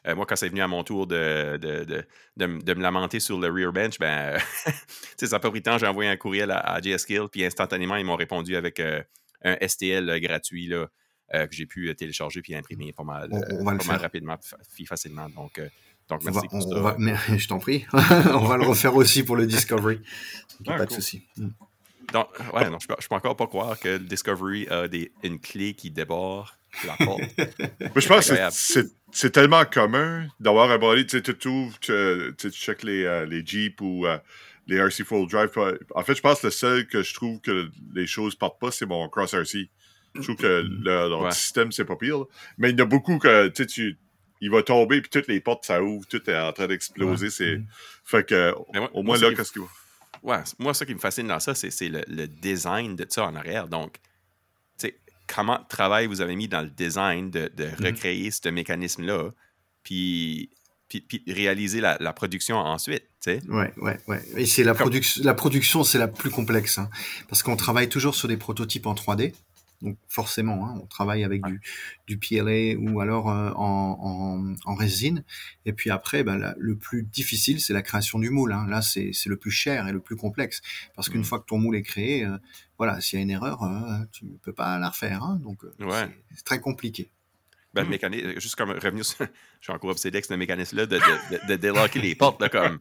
[0.06, 2.04] moi, quand c'est venu à mon tour de, de, de,
[2.36, 4.72] de, m- de me lamenter sur le rear bench, ben, tu
[5.16, 5.76] sais, ça n'a pas pris de temps.
[5.78, 10.20] J'ai envoyé un courriel à, à JSKill, puis instantanément, ils m'ont répondu avec un STL
[10.20, 10.86] gratuit, là,
[11.32, 14.00] que j'ai pu télécharger puis imprimer pas mal, On- on va le pas mal faire.
[14.00, 14.38] rapidement,
[14.86, 15.28] facilement.
[15.30, 15.60] Donc,
[16.08, 19.22] donc On va, merci on, va- mais je t'en prie, on va le refaire aussi
[19.22, 19.96] pour le Discovery.
[20.60, 21.22] Donc, Ah, pas de souci.
[21.36, 21.48] Mm.
[22.12, 25.10] Donc, ouais, non, je peux, je peux encore pas croire que le Discovery a des,
[25.22, 26.48] une clé qui déborde
[26.86, 27.20] la porte.
[27.38, 31.78] Moi, je pense que c'est c'est tellement commun d'avoir un body, tu sais, tu ouvres,
[31.78, 31.92] tu,
[32.36, 34.18] tu check les, euh, les Jeep ou euh,
[34.66, 35.50] les RC Full Drive.
[35.94, 38.72] En fait, je pense que le seul que je trouve que les choses partent pas,
[38.72, 39.70] c'est mon Cross RC.
[40.16, 42.24] Je trouve que le, leur système, c'est pas pire.
[42.58, 43.96] Mais il y en a beaucoup que, tu,
[44.44, 47.30] il va tomber, puis toutes les portes, ça ouvre, tout est en train d'exploser.
[47.30, 47.60] C'est...
[48.04, 48.54] Fait que,
[48.92, 49.68] au moins là, qu'est-ce qu'il va...
[50.22, 53.34] Ouais, moi, ça qui me fascine dans ça, c'est, le, le, design de ça en
[53.34, 53.68] arrière.
[53.68, 53.98] Donc,
[55.26, 57.86] comment de travail vous avez mis dans le design de, mm-hmm.
[57.86, 59.30] recréer ce mécanisme-là,
[59.82, 60.50] puis,
[60.88, 63.04] puis, réaliser la, production ensuite.
[63.26, 64.22] Oui, Ouais, ouais, ouais.
[64.36, 64.74] Et c'est la,
[65.22, 66.90] la production, c'est la plus complexe, hein,
[67.28, 69.32] parce qu'on travaille toujours sur des prototypes en 3D.
[69.84, 71.60] Donc forcément, hein, on travaille avec du,
[72.06, 75.24] du PLA ou alors euh, en, en, résine.
[75.66, 78.52] Et puis après, ben, le plus difficile, c'est la création du moule.
[78.52, 78.66] Hein.
[78.68, 80.62] Là, c'est le plus cher et le plus complexe.
[80.96, 81.24] Parce qu'une mmh.
[81.24, 82.38] fois que ton moule est créé, euh,
[82.78, 85.22] voilà, s'il y a une erreur, euh, tu ne peux pas la refaire.
[85.22, 85.38] Hein.
[85.42, 85.60] Donc
[86.34, 87.10] c'est très compliqué.
[87.74, 87.88] Ben, mmh.
[87.90, 89.18] mécanisme, juste comme revenu sur,
[89.60, 92.78] je suis encore obsédé avec ce mécanisme-là de, de, de, délocker les portes, là, comme,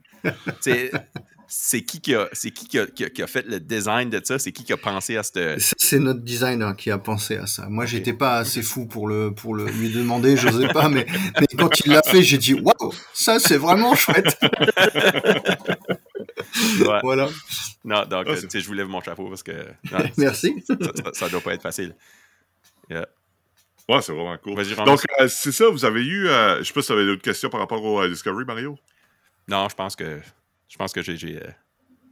[1.47, 4.39] c'est qui qui a, c'est qui qui a, qui a, fait le design de ça?
[4.39, 5.59] C'est qui qui a pensé à cette...
[5.59, 7.67] C'est notre designer qui a pensé à ça.
[7.69, 11.05] Moi, j'étais pas assez fou pour le, pour le lui demander, je n'osais pas, mais,
[11.39, 14.37] mais, quand il l'a fait, j'ai dit, waouh, ça, c'est vraiment chouette.
[17.03, 17.29] Voilà.
[17.83, 19.51] Non, donc, tu sais, je vous lève mon chapeau parce que...
[20.17, 20.63] Merci.
[21.13, 21.95] Ça, ne doit pas être facile.
[22.89, 24.55] Ouais, c'est vraiment cool.
[24.85, 26.27] Donc, euh, c'est ça, vous avez eu...
[26.27, 28.77] Euh, je sais pas si vous avez d'autres questions par rapport au euh, Discovery, Mario?
[29.47, 30.21] Non, je pense que
[30.73, 31.51] je pense que j'ai euh,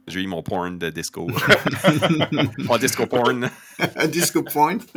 [0.06, 1.28] j'ai eu mon porn de disco.
[2.58, 3.50] mon disco porn.
[3.96, 4.78] Un disco porn.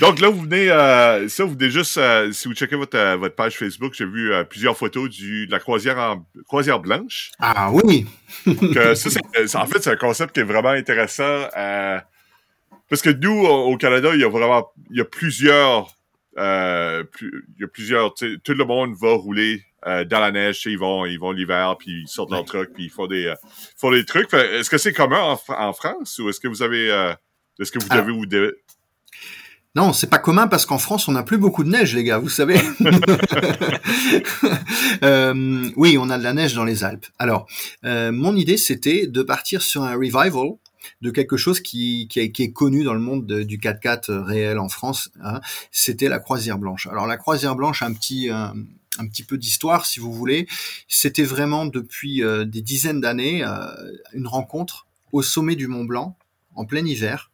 [0.00, 3.34] Donc là, vous venez, euh, ça, vous venez juste, euh, si vous checkez votre, votre
[3.34, 7.32] page Facebook, j'ai vu plusieurs photos du, de la croisière, en, croisière blanche.
[7.40, 8.06] Ah oui!
[8.44, 11.48] que ça, en fait, c'est un concept qui est vraiment intéressant.
[12.88, 15.96] parce que nous, au Canada, il y a vraiment, il y a plusieurs,
[16.36, 20.78] plus, il y a plusieurs, tout le monde va rouler euh, dans la neige, ils
[20.78, 23.34] vont, ils vont l'hiver, puis ils sortent leur truck, puis ils font des, euh,
[23.76, 24.32] font des trucs.
[24.34, 27.12] Est-ce que c'est commun en, France ou est-ce que vous avez, euh,
[27.60, 28.24] est-ce que vous avez ou
[29.76, 32.18] Non, c'est pas commun parce qu'en France, on n'a plus beaucoup de neige, les gars,
[32.18, 32.56] vous savez.
[35.76, 37.06] oui, on a de la neige dans les Alpes.
[37.20, 37.46] Alors,
[37.84, 40.56] mon idée, c'était de partir sur un revival
[41.02, 45.10] de quelque chose qui, qui, est connu dans le monde du 4x4 réel en France.
[45.22, 45.40] Hein.
[45.70, 46.88] C'était la croisière blanche.
[46.88, 48.54] Alors la croisière blanche, un petit, un
[49.06, 50.46] petit peu d'histoire, si vous voulez.
[50.88, 53.66] C'était vraiment depuis euh, des dizaines d'années euh,
[54.12, 56.16] une rencontre au sommet du Mont Blanc
[56.54, 57.30] en plein hiver.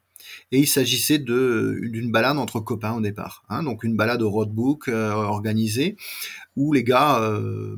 [0.52, 4.30] Et il s'agissait de d'une balade entre copains au départ, hein, donc une balade au
[4.30, 5.96] roadbook euh, organisée
[6.56, 7.20] où les gars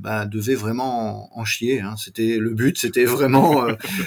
[0.00, 1.80] bah, devaient vraiment en, chier.
[1.80, 1.96] Hein.
[1.96, 3.66] C'était le but, c'était vraiment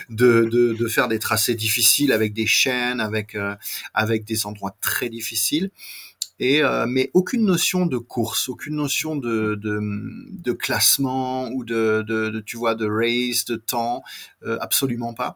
[0.09, 3.35] de, de, de, faire des tracés difficiles avec des chaînes, avec
[3.93, 5.71] avec des endroits très difficiles
[6.39, 9.79] et euh, mais aucune notion de course, aucune notion de, de,
[10.31, 14.03] de classement ou de, de, tu vois de race, de temps,
[14.43, 15.35] euh, absolument pas.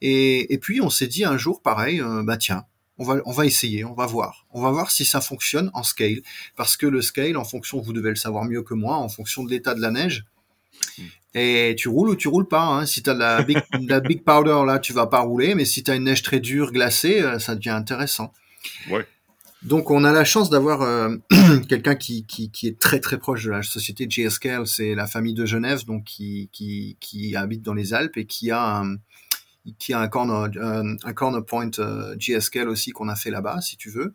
[0.00, 2.64] Et, et puis on s'est dit un jour pareil, euh, bah tiens,
[2.98, 4.46] on va, on va essayer, on va voir.
[4.52, 6.22] On va voir si ça fonctionne en scale.
[6.56, 9.42] Parce que le scale, en fonction, vous devez le savoir mieux que moi, en fonction
[9.42, 10.24] de l'état de la neige,
[10.98, 11.02] hmm.
[11.34, 12.64] et tu roules ou tu roules pas.
[12.64, 12.86] Hein.
[12.86, 15.56] Si tu as de la, big, de la big powder, là, tu vas pas rouler.
[15.56, 18.32] Mais si tu as une neige très dure, glacée, ça devient intéressant.
[18.88, 19.04] Ouais.
[19.64, 21.16] Donc on a la chance d'avoir euh,
[21.68, 25.32] quelqu'un qui, qui, qui, est très très proche de la société GSKL, c'est la famille
[25.32, 28.96] de Genève, donc qui, qui, qui, habite dans les Alpes et qui a un,
[29.78, 33.62] qui a un corner, un, un corner point euh, GSKL aussi qu'on a fait là-bas,
[33.62, 34.12] si tu veux.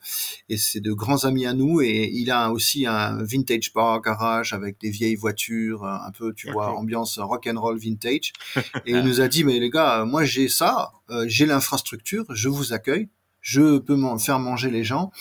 [0.49, 4.53] Et c'est de grands amis à nous et il a aussi un vintage bar garage
[4.53, 8.33] avec des vieilles voitures, un peu, tu vois, ambiance rock and roll vintage.
[8.85, 12.49] Et il nous a dit, mais les gars, moi j'ai ça, euh, j'ai l'infrastructure, je
[12.49, 13.09] vous accueille
[13.41, 15.11] je peux faire manger les gens.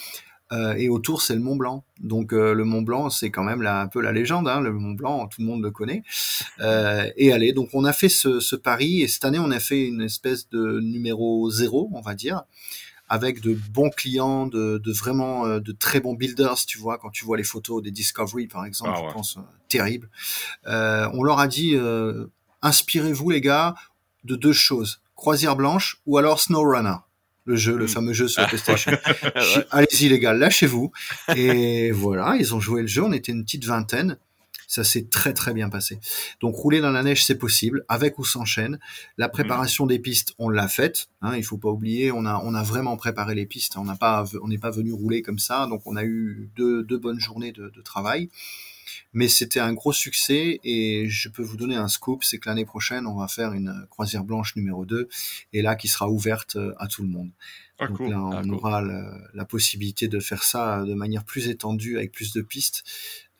[0.52, 1.84] Euh, et autour, c'est le Mont Blanc.
[2.00, 4.48] Donc euh, le Mont Blanc, c'est quand même un peu la légende.
[4.48, 6.02] Hein, le Mont Blanc, tout le monde le connaît.
[6.60, 9.02] Euh, et allez, donc on a fait ce, ce, pari.
[9.02, 12.44] Et cette année, on a fait une espèce de numéro zéro, on va dire,
[13.08, 16.64] avec de bons clients, de, de vraiment de très bons builders.
[16.66, 20.08] Tu vois, quand tu vois les photos des Discovery, par exemple, ah je pense terrible.
[20.66, 21.76] on leur a dit
[22.62, 23.74] inspirez-vous les gars
[24.24, 26.96] de deux choses croisière blanche ou alors SnowRunner
[27.48, 27.88] le jeu, le mm.
[27.88, 28.92] fameux jeu sur PlayStation.
[29.70, 30.92] Allez-y les gars, lâchez-vous.
[31.34, 34.18] Et voilà, ils ont joué le jeu, on était une petite vingtaine.
[34.70, 35.98] Ça s'est très très bien passé.
[36.42, 38.78] Donc rouler dans la neige, c'est possible, avec ou sans chaîne.
[39.16, 41.08] La préparation des pistes, on l'a faite.
[41.22, 43.78] Hein, il faut pas oublier, on a on a vraiment préparé les pistes.
[43.78, 45.66] On n'a pas on n'est pas venu rouler comme ça.
[45.68, 48.28] Donc on a eu deux, deux bonnes journées de, de travail.
[49.12, 52.64] Mais c'était un gros succès et je peux vous donner un scoop, c'est que l'année
[52.64, 55.08] prochaine, on va faire une croisière blanche numéro 2
[55.52, 57.30] et là qui sera ouverte euh, à tout le monde.
[57.78, 58.10] Ah, Donc cool.
[58.10, 58.54] là, on Ah, cool.
[58.54, 62.82] aura la possibilité de faire ça de manière plus étendue avec plus de pistes,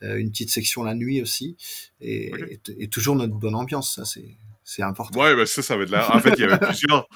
[0.01, 1.57] Euh, une petite section la nuit aussi
[1.99, 2.31] et,
[2.77, 4.37] et toujours notre bonne ambiance, ça c'est
[4.69, 5.19] c'est important.
[5.19, 6.13] Ouais, ben ça, ça avait de l'air.
[6.15, 7.07] En fait, il y avait plusieurs,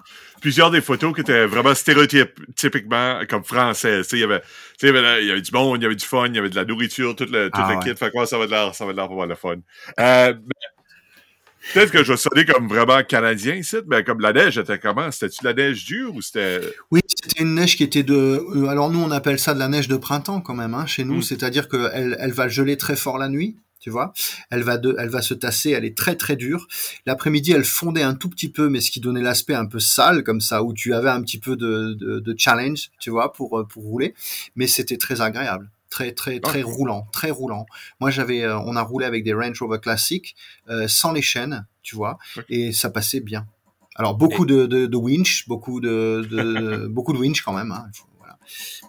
[0.41, 4.07] plusieurs des photos qui étaient vraiment stéréotypiquement comme françaises.
[4.13, 4.41] Il y avait,
[4.81, 6.35] il y avait, la- il y avait du monde, il y avait du fun, il
[6.35, 7.83] y avait de la nourriture, tout le, tout Ah le ouais.
[7.93, 7.95] kit.
[7.97, 9.55] Fait ouais, ça avait de l'air, ça avait de l'air mal de fun.
[9.99, 10.33] Euh,
[11.73, 15.09] Peut-être que je vais sonner comme vraiment canadien ici, mais comme la neige était comment?
[15.11, 16.59] C'était-tu la neige dure ou c'était.
[16.91, 18.13] Oui, c'était une neige qui était de.
[18.53, 21.05] euh, Alors nous, on appelle ça de la neige de printemps quand même, hein, chez
[21.05, 21.19] nous.
[21.19, 21.21] Mm.
[21.23, 24.13] C'est-à-dire qu'elle elle va geler très fort la nuit, tu vois.
[24.49, 25.71] Elle va de, elle va se tasser.
[25.71, 26.67] Elle est très très dure.
[27.05, 30.23] L'après-midi, elle fondait un tout petit peu, mais ce qui donnait l'aspect un peu sale
[30.23, 33.59] comme ça, où tu avais un petit peu de, de, de challenge, tu vois, pour
[33.59, 34.13] euh, pour rouler.
[34.55, 35.69] Mais c'était très agréable.
[35.89, 37.67] Très très très roulant, très roulant.
[37.99, 40.35] Moi j'avais, euh, on a roulé avec des Range Rover classiques
[40.67, 42.17] euh, sans les chaînes, tu vois,
[42.49, 43.45] et ça passait bien.
[43.95, 47.71] Alors beaucoup de, de, de winch, beaucoup de, de beaucoup de winch quand même.
[47.71, 47.85] Hein.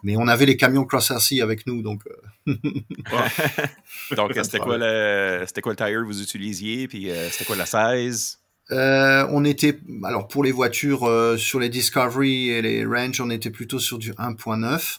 [0.02, 2.02] Mais on avait les camions Cross RC avec nous, donc
[2.46, 2.54] euh,
[4.16, 7.56] Donc, c'était quoi, le, c'était quoi le tire que vous utilisiez, puis euh, c'était quoi
[7.56, 8.38] la size?
[8.70, 13.30] euh, on était alors pour les voitures euh, sur les Discovery et les Range, on
[13.30, 14.98] était plutôt sur du 1.9.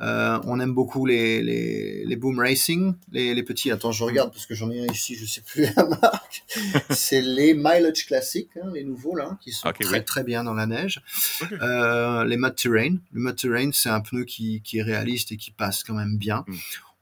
[0.00, 3.70] Euh, on aime beaucoup les, les, les Boom Racing, les, les petits.
[3.70, 6.42] Attends, je regarde parce que j'en ai un ici, je sais plus la marque.
[6.90, 10.04] C'est les Mileage classiques, hein, les nouveaux là, qui sont Ok, très oui.
[10.04, 11.00] très bien dans la neige.
[11.62, 15.36] Euh, les Mud Terrain, le Mud Terrain, c'est un pneu qui, qui est réaliste et
[15.36, 16.44] qui passe quand même bien.
[16.46, 16.54] Mm.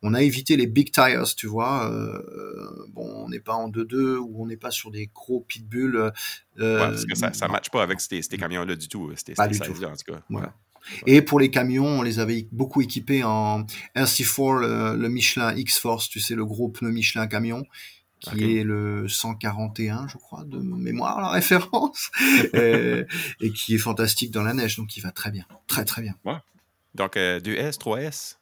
[0.04, 1.88] On a évité les big tires, tu vois.
[1.88, 5.96] euh, bon, on n'est pas en 2-2 ou on n'est pas sur des gros pitbulls.
[5.96, 6.10] euh,
[6.58, 7.52] Ouais, parce que ça, ça non.
[7.52, 9.84] match pas avec ces, ces camions-là du tout, ces, Pas ces du tout.
[9.84, 10.22] en tout cas.
[11.06, 13.64] Et pour les camions, on les avait beaucoup équipés en
[13.96, 17.64] RC4, le, le Michelin X-Force, tu sais, le gros pneu Michelin camion,
[18.20, 22.10] qui est le 141, je crois, de mémoire, la référence,
[22.54, 23.04] et,
[23.40, 26.14] et qui est fantastique dans la neige, donc il va très bien, très très bien.
[26.94, 28.36] Donc, euh, 2S, 3S?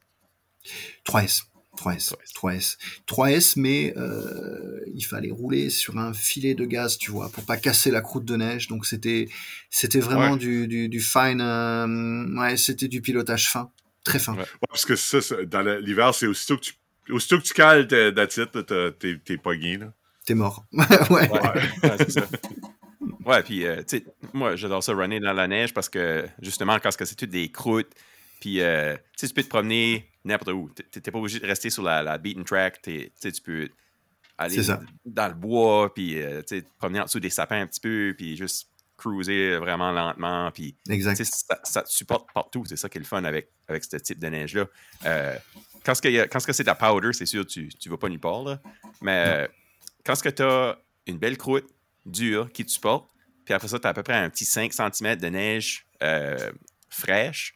[1.07, 1.45] 3S.
[1.79, 7.31] 3S, 3S, 3S, mais euh, il fallait rouler sur un filet de gaz, tu vois,
[7.31, 8.69] pour pas casser la croûte de neige.
[8.69, 9.29] Donc c'était,
[9.71, 10.39] c'était vraiment Ouais.
[10.39, 13.71] du, du, du fine, euh, ouais, c'était du pilotage fin,
[14.05, 14.35] très fin.
[14.35, 14.41] Ouais.
[14.41, 16.75] Ouais, parce que ça, ça, dans l'hiver, c'est aussitôt que tu.
[17.11, 19.93] Aussitôt que tu cales ta t'as- t'es t'es pogné, là.
[20.27, 20.65] T'es mort.
[20.73, 21.29] ouais.
[21.29, 22.27] Ouais, ouais, c'est ça.
[23.25, 26.79] Ouais, puis, euh, tu sais, moi, j'adore ça runner dans la neige parce que, justement,
[26.79, 27.91] quand c'est toutes des croûtes,
[28.41, 30.71] puis, euh, tu tu peux te promener n'importe où.
[30.71, 32.83] T'es t'es pas obligé de rester sur la, la beaten track.
[32.83, 33.69] Tu tu peux
[34.39, 34.59] aller
[35.05, 38.15] dans le bois, puis, euh, tu te promener en dessous des sapins un petit peu,
[38.17, 41.17] puis juste cruiser vraiment lentement, puis Exact.
[41.17, 42.65] tu ça, ça te supporte partout.
[42.67, 44.67] C'est ça qui est le fun avec, avec ce type de neige-là.
[45.07, 45.37] Euh,
[45.85, 48.43] quand ce que c'est de la powder, c'est sûr, tu ne vas pas nulle part.
[48.43, 48.61] Là.
[49.01, 49.49] Mais
[50.05, 51.67] quand ce que tu as une belle croûte
[52.07, 53.11] dure qui te supporte,
[53.45, 56.53] puis après ça, tu as à peu près un petit 5 cm de neige euh,
[56.89, 57.55] fraîche,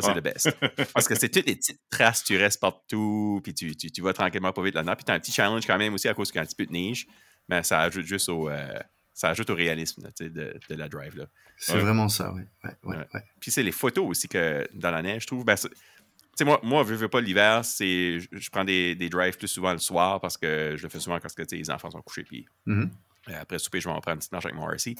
[0.00, 0.50] ça, c'est le best.
[0.94, 4.12] Parce que c'est toutes des petites traces, tu restes partout, puis tu, tu, tu vas
[4.12, 4.96] tranquillement pas vite là-dedans.
[4.96, 6.46] Puis tu as un petit challenge quand même aussi à cause qu'il y a un
[6.46, 7.06] petit peu de neige,
[7.48, 8.78] mais ça ajoute juste au, euh,
[9.12, 10.28] ça ajoute au réalisme là, de,
[10.68, 11.16] de la drive.
[11.16, 11.26] Là.
[11.56, 11.80] C'est Ouais.
[11.80, 12.44] vraiment ça, ouais.
[12.84, 12.96] ouais.
[13.40, 15.44] Puis c'est les photos aussi que dans la neige, je trouve.
[15.44, 19.48] Ben, sais, moi, moi, je veux pas l'hiver, c'est je, prends des, des drives plus
[19.48, 22.24] souvent le soir parce que je le fais souvent quand que, les enfants sont couchés.
[22.24, 22.90] Puis Mhm.
[23.28, 24.96] euh, après le souper, je vais en prendre une petite marche avec mon RC.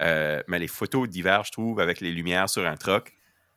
[0.00, 3.12] Euh, mais les photos d'hiver, je trouve, avec les lumières sur un truck,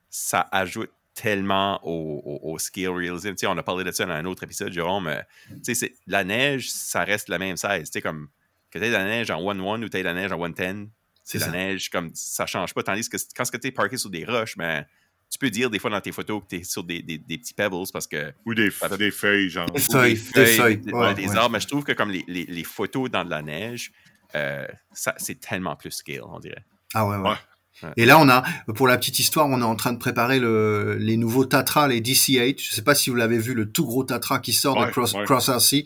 [0.10, 3.30] ça ajoute tellement au, au, au skill realism.
[3.32, 5.08] Tu sais, on a parlé de ça dans un autre épisode, Jérôme.
[5.08, 7.86] euh, tu sais, c'est- la neige, ça reste la même size.
[7.86, 8.28] Tu sais, comme
[8.70, 10.38] que tu aies de la neige en 1-1 ou tu aies de la neige en
[10.38, 10.89] 1-10,
[11.24, 11.52] C'est c'est la ça.
[11.52, 12.84] neige, comme ça change pas.
[12.84, 14.86] Tandis que quand tu es parké sur des roches, ben,
[15.30, 17.38] tu peux dire des fois dans tes photos que tu es sur des, des- des
[17.39, 18.32] petits pebbles parce que.
[18.46, 19.70] Ou des, feuilles, genre.
[19.72, 21.36] Des feuilles, des feuilles, des, ouais, des ouais.
[21.36, 23.91] arbres, mais je trouve que comme les, les- les photos dans de la neige,
[24.36, 26.63] euh, ça, c'est tellement plus scale, on dirait.
[26.93, 27.30] Ah ouais, ouais.
[27.30, 27.36] Ouais.
[27.84, 27.90] Ouais.
[27.98, 28.44] Et là, on a,
[28.76, 32.02] pour la petite histoire, on est en train de préparer le, les nouveaux Tatra, les
[32.02, 32.60] DC8.
[32.60, 34.92] Je sais pas si vous l'avez vu, le tout gros Tatra qui sort Ouais, de
[34.92, 35.24] Cross, ouais.
[35.26, 35.86] Cross RC.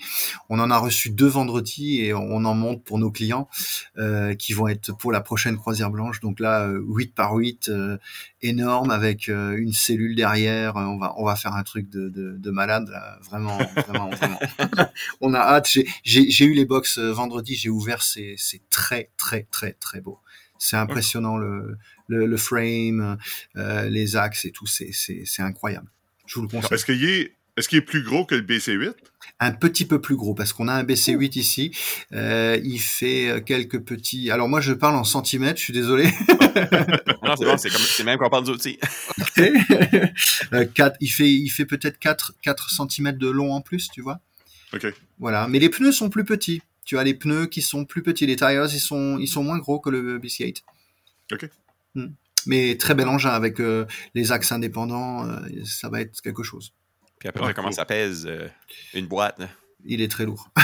[0.49, 3.49] On en a reçu deux vendredis et on en monte pour nos clients
[3.97, 6.21] euh, qui vont être pour la prochaine croisière blanche.
[6.21, 7.97] Donc là, euh, 8 par 8, euh,
[8.41, 10.77] énorme avec euh, une cellule derrière.
[10.77, 13.19] Euh, On va, on va faire un truc de, de, de malade, là.
[13.29, 14.39] vraiment, vraiment, vraiment.
[15.21, 15.67] on a hâte.
[16.03, 20.19] J'ai- eu les box euh, vendredi, j'ai ouvert, c'est c'est très, très, très, très beau.
[20.63, 23.17] C'est impressionnant le, le, le frame,
[23.57, 25.87] euh, les axes et tout, c'est c'est- c'est incroyable.
[26.27, 26.75] Je vous le conseille.
[26.75, 28.93] Est-ce qu'il est, est, qu'il est plus gros que le BC8?
[29.39, 31.71] Un petit peu plus gros parce qu'on a un BC8 ici.
[32.13, 34.29] Euh, il fait euh, quelques petits.
[34.29, 36.09] Alors moi je parle en centimètres, je suis désolé.
[37.23, 38.77] Non, c'est bon, c'est comme- c'est même qu'on parle d'outils.
[39.39, 44.01] Euh, quatre- il fait, il fait peut-être 4, 4 cm de long en plus, tu
[44.01, 44.19] vois.
[44.73, 44.85] OK.
[45.19, 46.61] Voilà, mais les pneus sont plus petits.
[46.85, 49.59] Tu as les pneus qui sont plus petits, les tires ils sont ils sont moins
[49.59, 50.63] gros que le BC8.
[51.33, 51.49] OK.
[51.95, 52.07] Hmm.
[52.47, 56.73] Mais très bel engin avec euh, les axes indépendants, euh, ça va être quelque chose.
[57.19, 57.75] Puis après, Ah, comment cool.
[57.75, 58.47] ça pèse euh,
[58.95, 59.37] une boîte?
[59.39, 59.47] là?
[59.85, 60.49] Il est très lourd.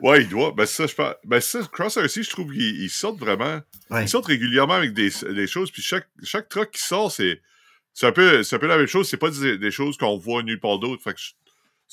[0.00, 0.52] Ouais, il doit.
[0.52, 1.14] Ben, ça, je pense.
[1.24, 3.60] Ben, ça, Crosshair aussi, je trouve qu'ils ils sortent vraiment.
[3.90, 4.04] Ouais.
[4.04, 5.70] Ils sortent régulièrement avec des, des choses.
[5.70, 7.40] Puis chaque, chaque truck qui sort, c'est.
[7.92, 9.08] C'est un, peu, c'est un peu la même chose.
[9.08, 11.02] C'est pas des, des choses qu'on voit nulle part d'autre.
[11.02, 11.32] Fait que je-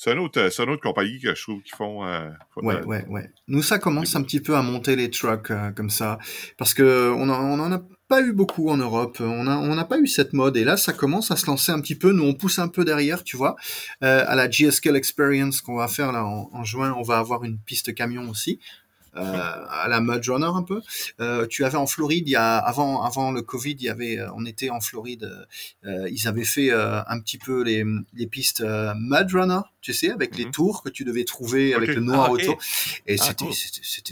[0.00, 2.06] c'est un autre, c'est une autre compagnie que je trouve qu'ils font.
[2.06, 3.28] euh, Ouais, de- ouais, ouais.
[3.48, 6.18] Nous, ça commence un petit peu à monter les trucks euh, comme ça,
[6.56, 9.16] parce que on en, on en a pas eu beaucoup en Europe.
[9.20, 11.72] On a, on n'a pas eu cette mode, et là, ça commence à se lancer
[11.72, 12.12] un petit peu.
[12.12, 13.56] Nous, on pousse un peu derrière, tu vois.
[14.04, 17.42] Euh, à la GSKL Experience qu'on va faire là en, en juin, on va avoir
[17.44, 18.60] une piste camion aussi.
[19.18, 20.80] Euh, à la Mud Runner un peu.
[21.20, 24.18] Euh, tu avais en Floride, il y a avant avant le Covid, il y avait,
[24.18, 25.30] euh, on était en Floride,
[25.84, 30.10] euh, ils avaient fait un petit peu les, les pistes euh, Mud Runner, tu sais,
[30.10, 30.50] avec les Mhm.
[30.52, 32.58] tours que tu devais trouver avec le noir Ah, autour.
[33.06, 33.54] Et Ah, c'était cool.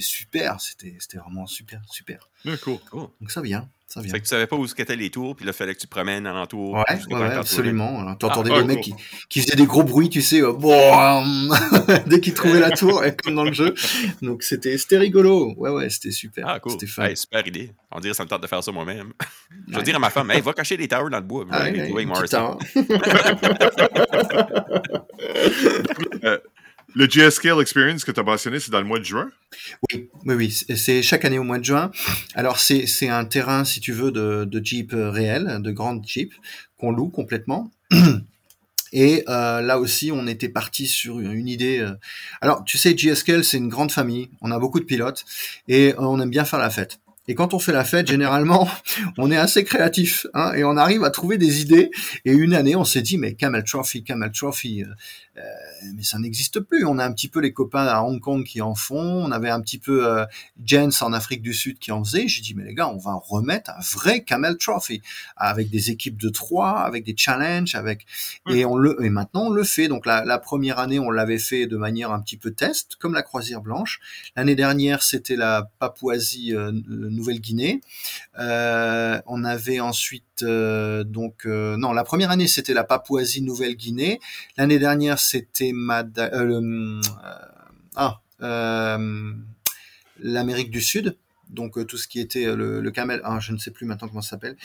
[0.03, 2.29] super, c'était c'était vraiment super super.
[2.63, 2.79] Cool.
[2.91, 3.09] Cool.
[3.21, 4.11] Donc ça vient, ça vient.
[4.11, 5.87] Fait que tu savais pas où étaient les tours, puis là, il fallait que tu
[5.87, 6.75] promènes alentour.
[6.75, 8.01] Ouais, ouais, ouais, absolument.
[8.01, 8.95] Alors, T'entendais Ah, des ah, mecs qui,
[9.29, 11.57] qui faisaient des gros bruits, tu sais, euh, boum
[12.07, 13.75] dès qu'ils trouvaient la tour, comme dans le jeu.
[14.23, 15.55] Donc c'était rigolo.
[15.57, 16.47] Ouais, ouais, c'était super.
[16.49, 16.73] Ah, cool.
[16.73, 17.05] C'était fun.
[17.05, 17.71] Hey, super idée.
[17.93, 19.13] On dirait que ça me tente de faire ça moi-même.
[19.69, 19.83] Je vais Ouais.
[19.85, 21.45] dire à ma femme, hey, va cacher des towers dans le bois.
[21.51, 22.07] Ah, Ouais, ouais, les ouais,
[26.99, 29.29] Le GSKL Experience que tu as mentionné, c'est dans le mois de juin?
[29.93, 30.51] Oui, oui, oui.
[30.51, 31.91] c'est- chaque année au mois de juin.
[32.35, 36.33] Alors c'est un terrain, si tu veux, de, de Jeep réel, de grandes Jeep
[36.79, 37.71] qu'on loue complètement.
[38.95, 41.81] Et euh, là aussi, on était parti sur une idée.
[41.81, 41.93] euh,
[42.41, 44.31] Alors, tu sais, GSKL, c'est une grande famille.
[44.41, 45.25] On a beaucoup de pilotes
[45.69, 46.99] et euh, on aime bien faire la fête.
[47.29, 48.69] Et quand on fait la fête, généralement,
[49.19, 51.91] on est assez créatif hein, et on arrive à trouver des idées.
[52.25, 54.89] Et une année, on s'est dit, mais Camel Trophy, Camel Trophy, euh,
[55.39, 55.43] euh,
[55.95, 56.85] mais ça n'existe plus.
[56.87, 59.25] On a un petit peu les copains à Hong Kong qui en font.
[59.25, 60.25] On avait un petit peu euh,
[60.65, 62.29] Jens en Afrique du Sud qui en faisait.
[62.29, 65.03] J'ai dit, mais les gars, on va remettre un vrai Camel Trophy
[65.37, 68.07] avec des équipes de trois, avec des challenges, avec
[68.49, 69.89] et on le et maintenant on le fait.
[69.89, 73.15] Donc la, la première année, on l'avait fait de manière un petit peu test, comme
[73.15, 74.01] la croisière blanche.
[74.37, 76.73] L'année dernière, c'était la Papouasie euh,
[77.17, 77.81] Nouvelle-Guinée.
[78.39, 84.21] Euh, on avait ensuite euh, donc euh, non, la première année c'était la Papouasie Nouvelle-Guinée.
[84.57, 85.73] L'année dernière c'était
[87.97, 88.21] ah
[90.19, 91.17] l'Amérique du Sud.
[91.51, 94.23] Donc tout ce qui était le, le camel, ah, je ne sais plus maintenant comment
[94.23, 94.57] ça s'appelle.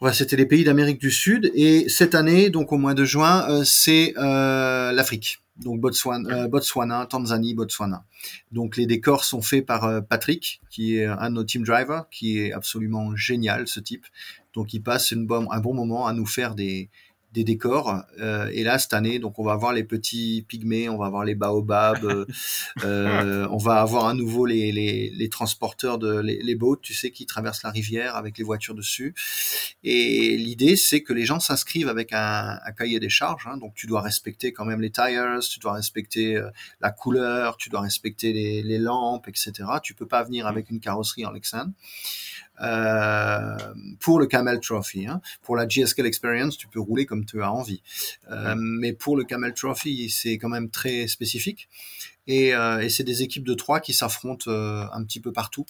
[0.00, 3.64] Ouais, c'était les pays d'Amérique du Sud et cette année, donc au mois de juin,
[3.64, 5.40] c'est l'Afrique.
[5.58, 8.04] Donc Botswana, euh, Botswana, Tanzanie, Botswana.
[8.52, 12.08] Donc les décors sont faits par euh, Patrick, qui est un de nos team drivers,
[12.10, 14.04] qui est absolument génial ce type.
[14.54, 16.90] Donc il passe une un bon moment à nous faire des,
[17.36, 18.02] des décors.
[18.18, 21.22] Euh, et là cette année, donc on va avoir les petits pygmées, on va avoir
[21.22, 22.24] les baobabs, euh,
[22.84, 26.94] euh, on va avoir à nouveau les, les, les transporteurs de les, les boats, tu
[26.94, 29.14] sais, qui traversent la rivière avec les voitures dessus.
[29.84, 33.46] Et l'idée, c'est que les gens s'inscrivent avec un, un cahier des charges.
[33.46, 36.40] Hein, donc, tu dois respecter quand même les tires, tu dois respecter
[36.80, 39.52] la couleur, tu dois respecter les, les lampes, etc.
[39.82, 41.72] Tu peux pas venir avec une carrosserie en Lexan.
[42.60, 43.56] Euh,
[44.00, 45.20] pour le Camel Trophy, hein.
[45.42, 47.82] pour la GSKL Experience, tu peux rouler comme tu as envie.
[48.30, 51.68] Euh, Mais pour le Camel Trophy, c'est quand même très spécifique.
[52.26, 55.66] Et, euh, et c'est des équipes de trois qui s'affrontent un petit peu partout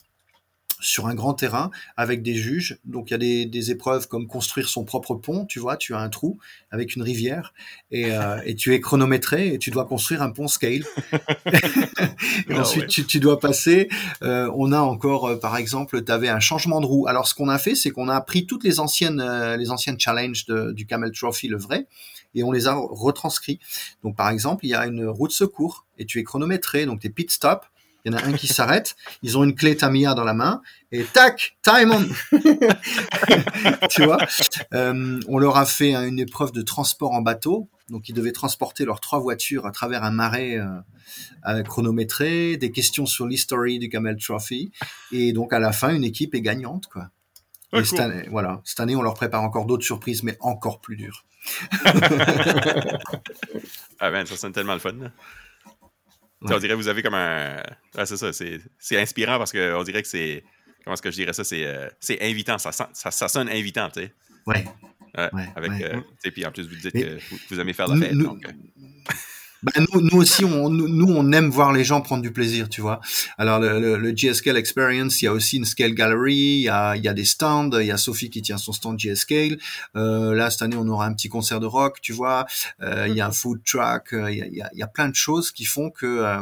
[0.80, 2.78] sur un grand terrain avec des juges.
[2.84, 5.94] Donc il y a des, des épreuves comme construire son propre pont, tu vois, tu
[5.94, 6.38] as un trou
[6.70, 7.54] avec une rivière
[7.90, 10.84] et, euh, et tu es chronométré et tu dois construire un pont scale.
[12.48, 12.88] et ensuite ouais.
[12.88, 13.88] tu, tu dois passer.
[14.22, 17.06] euh, on a encore, euh, par exemple, tu avais un changement de roue.
[17.06, 19.98] Alors ce qu'on a fait, c'est qu'on a pris toutes les anciennes, euh, les anciennes
[19.98, 21.86] challenges de- du Camel Trophy, le vrai,
[22.34, 23.60] et on les a retranscrits.
[24.02, 27.00] Donc par exemple, il y a une roue de secours et tu es chronométré, donc
[27.00, 27.64] tes pit stop.
[28.07, 30.63] Il y en a un qui s'arrête, ils ont une clé Tamiya dans la main
[30.92, 32.38] et tac, time on.
[33.90, 34.19] tu vois,
[34.73, 38.31] Euh, on leur a fait hein, une épreuve de transport en bateau, donc ils devaient
[38.31, 40.57] transporter leurs trois voitures à travers un marais
[41.48, 44.71] euh, chronométré, des questions sur l'history du Camel Trophy
[45.11, 47.09] et donc à la fin une équipe est gagnante quoi.
[47.73, 48.13] Ah, Et cette cool.
[48.13, 51.25] année, voilà, cette année on leur prépare encore d'autres surprises mais encore plus dures.
[53.98, 54.92] Ah ben, ça sonne tellement le fun.
[54.92, 55.11] là.
[55.11, 56.36] Tu sais, Ouais.
[56.55, 57.57] On dirait que vous avez comme un.
[57.97, 60.44] Ah, c'est ça, c'est c'est inspirant parce qu'on dirait que c'est.
[60.85, 61.42] Comment est-ce que je dirais ça?
[61.44, 64.13] C'est euh, c'est invitant, ça, ça, ça sonne invitant, tu sais.
[64.47, 64.65] Ouais.
[65.17, 65.94] Ouais, Ouais, avec, ouais.
[65.94, 68.13] euh, puis en plus, vous dites Mais que vous, vous aimez faire la fête.
[68.13, 68.53] nous- donc, euh,
[69.63, 72.81] Bah, nous, nous aussi, on, nous, on aime voir les gens prendre du plaisir, tu
[72.81, 73.00] vois.
[73.38, 76.69] Alors, le, le, le GScale Experience, il y a aussi une Scale Gallery, il y
[76.69, 79.59] a, il y a des stands, il y a Sophie qui tient son stand GScale.
[79.96, 82.46] Euh, là, cette année, on aura un petit concert de rock, tu vois.
[82.83, 84.79] Euh, il y a un food truck, euh, il, y a, il, y a, il
[84.79, 86.40] y a plein de choses qui font que euh,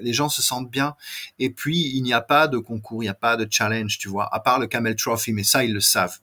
[0.00, 0.94] les gens se sentent bien.
[1.38, 4.08] Et puis, il n'y a pas de concours, il n'y a pas de challenge, tu
[4.08, 6.18] vois, à part le Camel Trophy, mais ça, ils le savent.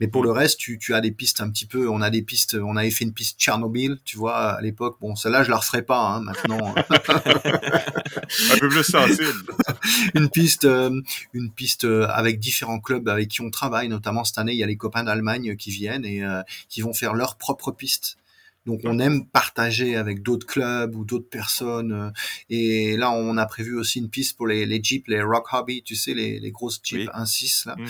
[0.00, 2.22] Mais pour le reste, tu, tu as des pistes un petit peu, on a des
[2.22, 4.96] pistes, on avait fait une piste Tchernobyl, tu vois, à l'époque.
[5.00, 6.74] Bon, celle-là, je la referai pas hein, maintenant.
[8.50, 9.54] un peu plus sensible.
[10.14, 11.00] une piste, euh,
[11.34, 13.88] une piste euh, avec différents clubs avec qui on travaille.
[13.88, 16.94] Notamment cette année, il y a les copains d'Allemagne qui viennent et euh, qui vont
[16.94, 18.16] faire leur propre piste.
[18.66, 22.12] Donc on aime partager avec d'autres clubs ou d'autres personnes.
[22.50, 25.82] Et là, on a prévu aussi une piste pour les, les Jeeps, les Rock Hobby,
[25.82, 27.22] tu sais, les, les grosses Jeeps Oui.
[27.22, 27.66] 1.6.
[27.68, 27.76] Là.
[27.78, 27.86] Mm.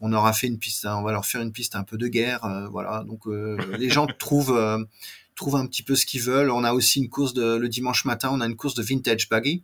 [0.00, 2.44] On aura fait une piste, on va leur faire une piste un peu de guerre.
[2.44, 3.04] euh, voilà.
[3.06, 4.82] Donc euh, les gens trouvent, euh,
[5.36, 6.50] trouvent un petit peu ce qu'ils veulent.
[6.50, 9.28] On a aussi une course de, le dimanche matin, on a une course de vintage
[9.28, 9.62] buggy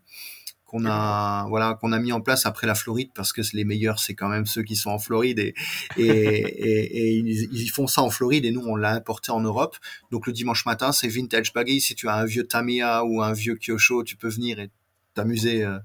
[0.65, 3.99] qu'on a voilà qu'on a mis en place après la Floride parce que les meilleurs
[3.99, 5.55] c'est quand même ceux qui sont en Floride et
[5.99, 9.41] et, et, et ils, ils font ça en Floride et nous on l'a importé en
[9.41, 9.77] Europe
[10.11, 13.35] donc le dimanche matin c'est vintage buggy si tu as un vieux Tamiya ou un
[13.35, 14.71] vieux Kyosho tu peux venir et
[15.13, 15.79] t'amuser euh,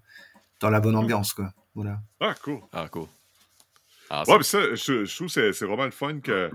[0.61, 2.61] dans la bonne ambiance quoi voilà Ah, cool.
[2.71, 3.07] Ah, cool.
[4.09, 6.49] Ah, Ouais, mais ça, je, je trouve que c'est- c'est vraiment le fun que.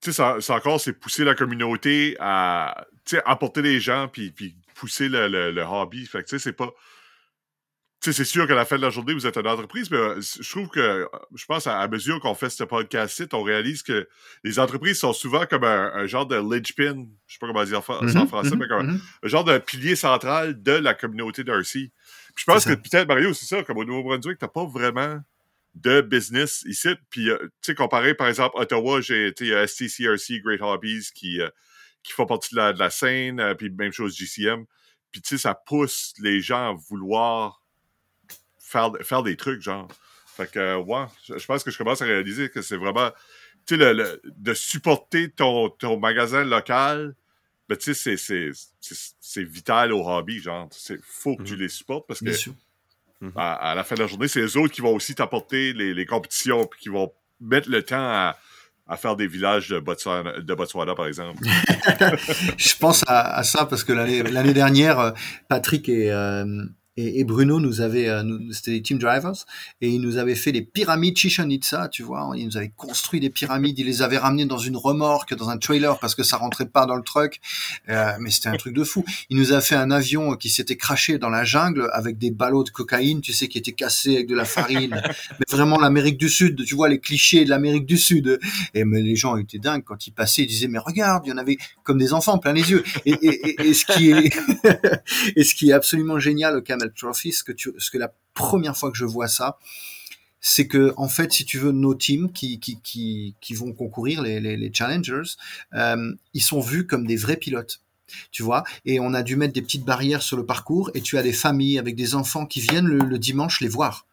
[0.00, 2.86] Tu sais, ça, ça encore, c'est pousser la communauté à.
[3.04, 6.06] Tu sais, apporter les gens, puis, puis pousser le, le, le hobby.
[6.06, 6.70] Fait que, tu sais, c'est pas.
[8.00, 9.96] Tu sais, c'est sûr qu'à la fin de la journée, vous êtes une entreprise, mais
[9.96, 13.82] euh, je trouve que, je pense, à, à mesure qu'on fait ce podcast-ci, on réalise
[13.82, 14.08] que
[14.44, 17.82] les entreprises sont souvent comme un, un genre de linchpin, je sais pas comment dire
[17.84, 19.00] ça en Mhm, français, mais comme un- mhm.
[19.24, 21.90] un genre de pilier central de la communauté d'Arcy.
[22.36, 25.18] Puis je pense C'est que peut-être, Mario, c'est ça, comme au Nouveau-Brunswick, t'as pas vraiment
[25.82, 26.88] de business ici.
[27.10, 31.40] Puis, euh, tu sais, comparé, par exemple, Ottawa, j'ai, il a STCRC, Great Hobbies, qui,
[31.40, 31.48] euh,
[32.02, 34.64] qui font partie de la, de la scène, euh, puis même chose GCM.
[35.12, 37.62] Puis, tu sais, ça pousse les gens à vouloir
[38.58, 39.88] faire, faire des trucs, genre.
[40.36, 43.10] Fait que, ouais, je, pense que je commence à réaliser que c'est vraiment,
[43.66, 47.14] tu sais, le, le- de supporter ton, ton magasin local,
[47.68, 50.68] ben, tu sais, c'est- vital au hobby, genre.
[50.72, 52.30] C'est faut que tu les supportes parce que
[53.20, 55.72] sûr à, à la fin de la journée, c'est eux autres qui vont aussi t'apporter
[55.72, 58.36] les, les compétitions puis qui vont mettre le temps à,
[58.88, 61.42] à faire des villages de Botswana, de Botswana par exemple.
[62.56, 65.10] je pense à, à ça parce que l'année l'année dernière, euh,
[65.48, 66.64] Patrick et, euh,
[66.98, 69.44] et, et Bruno nous avaient, euh, c'était des team drivers,
[69.80, 72.32] et ils nous avaient fait les pyramides Chichen Itza, tu vois.
[72.36, 75.58] Ils nous avaient construit des pyramides, ils les avaient ramenées dans une remorque, dans un
[75.58, 77.38] trailer parce que ça rentrait pas dans le truck.
[77.88, 79.04] Euh, mais c'était un truc de fou.
[79.30, 82.64] Il nous a fait un avion qui s'était craché dans la jungle avec des ballots
[82.64, 85.00] de cocaïne, tu sais, qui étaient cassés avec de la farine.
[85.38, 88.40] mais vraiment l'Amérique du Sud, tu vois les clichés de l'Amérique du Sud.
[88.74, 91.32] Et mais les gens étaient dingues quand ils passaient, ils disaient mais regarde, il y
[91.32, 92.82] en avait comme des enfants plein les yeux.
[93.06, 94.36] Et, et, et, et ce qui est
[95.36, 98.12] et ce qui est absolument génial au Camel Trophy, ce que tu, ce que la
[98.34, 99.58] première fois que je vois ça,
[100.40, 102.78] c'est que en fait, si tu veux, nos teams qui qui
[103.40, 105.36] qui, vont concourir, les challengers,
[105.74, 107.80] euh, ils sont vus comme des vrais pilotes.
[108.30, 111.18] Tu vois, et on a dû mettre des petites barrières sur le parcours, et tu
[111.18, 114.07] as des familles avec des enfants qui viennent le dimanche les voir.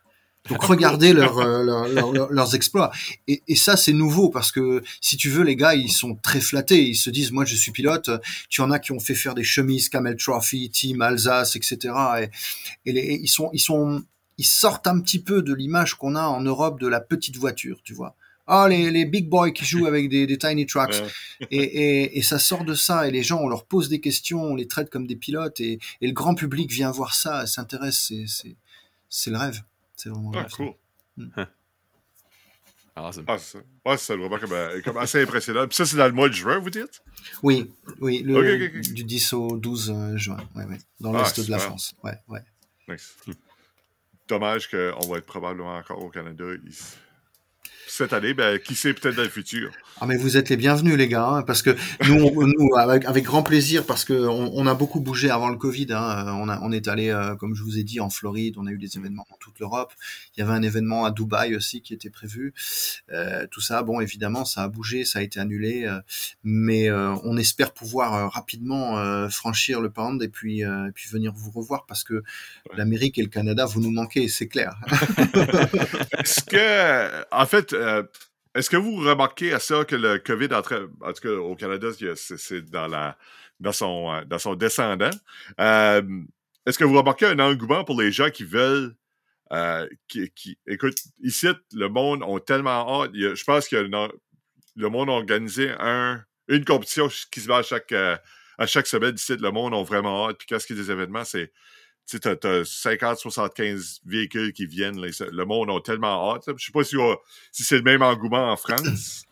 [0.49, 2.91] Donc regardez leur, euh, leur- leur- leur- leurs exploits.
[3.27, 6.39] Et, et ça, c'est nouveau parce que si tu veux, les gars, ils sont très
[6.39, 6.83] flattés.
[6.83, 8.09] Ils se disent, moi, je suis pilote.
[8.49, 11.93] Tu en as qui ont fait faire des chemises Camel Trophy, Team Alsace, etc.
[12.21, 12.29] Et,
[12.89, 14.03] et les- ils sont, ils sont,
[14.37, 17.79] ils sortent un petit peu de l'image qu'on a en Europe de la petite voiture,
[17.83, 18.15] tu vois.
[18.47, 20.93] Ah, les, les big boys qui jouent avec des, des tiny trucks.
[21.49, 23.07] Et, et, et ça sort de ça.
[23.07, 25.59] Et les gens, on leur pose des questions, on les traite comme des pilotes.
[25.59, 28.13] Et, et le grand public vient voir ça, s'intéresse.
[29.09, 29.61] C'est le rêve.
[29.95, 30.49] C'est vraiment ah, rêve.
[30.49, 30.57] ça.
[30.57, 30.73] cool.
[32.97, 33.25] Awesome.
[33.27, 33.63] Ah, c'est ça.
[33.85, 35.67] Ouais, c'est vraiment comme, euh, comme assez impressionnant.
[35.67, 37.03] Puis ça, c'est dans le mois de juin, vous dites?
[37.43, 37.69] Oui,
[37.99, 41.59] oui, le, du 10 au 12 euh, juin, ouais, ouais, dans Ah, l'est de la.
[41.59, 41.93] France.
[42.03, 42.39] Ouais, ouais.
[42.87, 43.15] Nice.
[44.29, 46.95] Dommage qu'on va être probablement encore au Canada ici.
[47.95, 49.71] Cette année, ben, qui sait peut-être dans le futur.
[50.01, 51.69] Ah mais vous êtes les bienvenus les gars, hein, parce que
[52.09, 55.49] nous, on- nous avec, avec grand plaisir, parce que on, on a beaucoup bougé avant
[55.49, 55.87] le Covid.
[55.91, 58.55] Hein, on, a, on est allé, euh, comme je vous ai dit, en Floride.
[58.57, 59.93] On a eu des événements dans toute l'Europe.
[60.35, 62.53] Il y avait un événement à Dubaï aussi qui était prévu.
[63.13, 65.99] Euh, tout ça, bon, évidemment, ça a bougé, ça a été annulé, euh,
[66.43, 68.95] mais on espère pouvoir rapidement
[69.29, 72.23] franchir le pand et puis, et puis venir vous revoir, parce que
[72.75, 74.75] l'Amérique et le Canada, vous nous manquez, c'est clair.
[76.17, 78.03] Est-ce que, en fait, euh,
[78.53, 82.53] est-ce que vous remarquez à ça que le COVID, en, tout cas au Canada, c'est
[82.73, 83.05] euh,
[83.59, 83.71] dans
[84.39, 85.11] son descendant.
[85.59, 86.01] Euh,
[86.65, 88.95] est-ce que vous remarquez un engouement pour les gens qui veulent,
[90.07, 93.11] qui, écoute, ici, le monde ont tellement hâte.
[93.13, 97.91] Je pense que le monde a organisé un, une compétition qui se met à chaque,
[97.91, 100.38] à chaque semaine, ici, le monde ont vraiment hâte.
[100.39, 101.23] Puis y a des événements,
[102.08, 104.99] tu sais, t'as 50, 75 véhicules qui viennent.
[105.01, 106.49] le monde a tellement hâte.
[106.56, 106.97] Je sais pas si,
[107.51, 109.24] c'est le même engouement en France.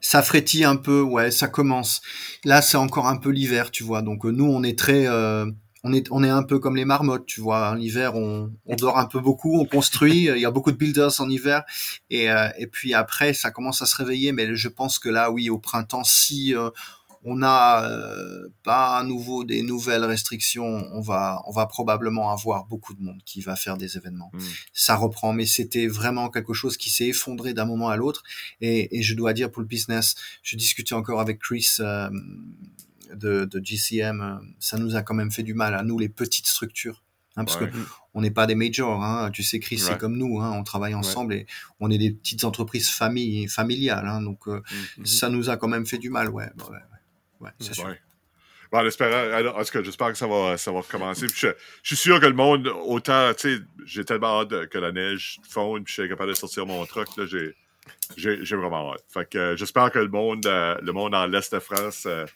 [0.00, 2.00] Ça frétille un peu, ouais, ça commence.
[2.44, 4.02] Là, c'est encore un peu l'hiver, tu vois.
[4.02, 5.46] Donc nous, on est très, euh,
[5.82, 7.74] on est, on est un peu comme les marmottes, tu vois.
[7.76, 10.24] L'hiver, on, on dort un peu beaucoup, on construit.
[10.24, 11.64] Il y a beaucoup de builders en hiver,
[12.08, 14.32] et, euh, et puis après, ça commence à se réveiller.
[14.32, 16.70] Mais je pense que là, oui, au printemps, si euh,
[17.24, 22.66] on n'a euh, pas à nouveau des nouvelles restrictions, on va, on va probablement avoir
[22.66, 24.30] beaucoup de monde qui va faire des événements.
[24.34, 24.40] Hmm.
[24.74, 28.22] Ça reprend, mais c'était vraiment quelque chose qui s'est effondré d'un moment à l'autre.
[28.60, 32.10] Et, je dois dire pour le business, je discutais encore avec Chris euh,
[33.14, 36.46] de, GCM, euh, ça nous a quand même fait du mal à nous les petites
[36.46, 37.02] structures.
[37.36, 37.64] Hein, parce que
[38.12, 39.28] on n'est pas des majors, hein.
[39.32, 40.52] tu sais Chris, c'est comme nous, hein.
[40.52, 41.46] on travaille ensemble et
[41.80, 44.22] on est des petites entreprises famille, familiales, hein.
[44.22, 44.60] donc hmm,
[44.98, 46.48] hmm, ça nous a quand même fait du mal, ouais.
[47.44, 47.50] Ouais.
[47.50, 47.94] Ouais, c'est sûr.
[48.72, 51.26] Bon, en espérant, en tout cas, j'espère que ça va, ça va recommencer.
[51.28, 55.38] je, suis sûr que le monde, autant, tu sais, j'ai tellement hâte que la neige
[55.48, 57.54] fonde, puis je suis capable de sortir mon truck, là, j'ai,
[58.16, 59.04] j'ai, vraiment hâte.
[59.08, 62.26] Fait que euh, j'espère que le monde, euh, le monde en l'Est de France euh,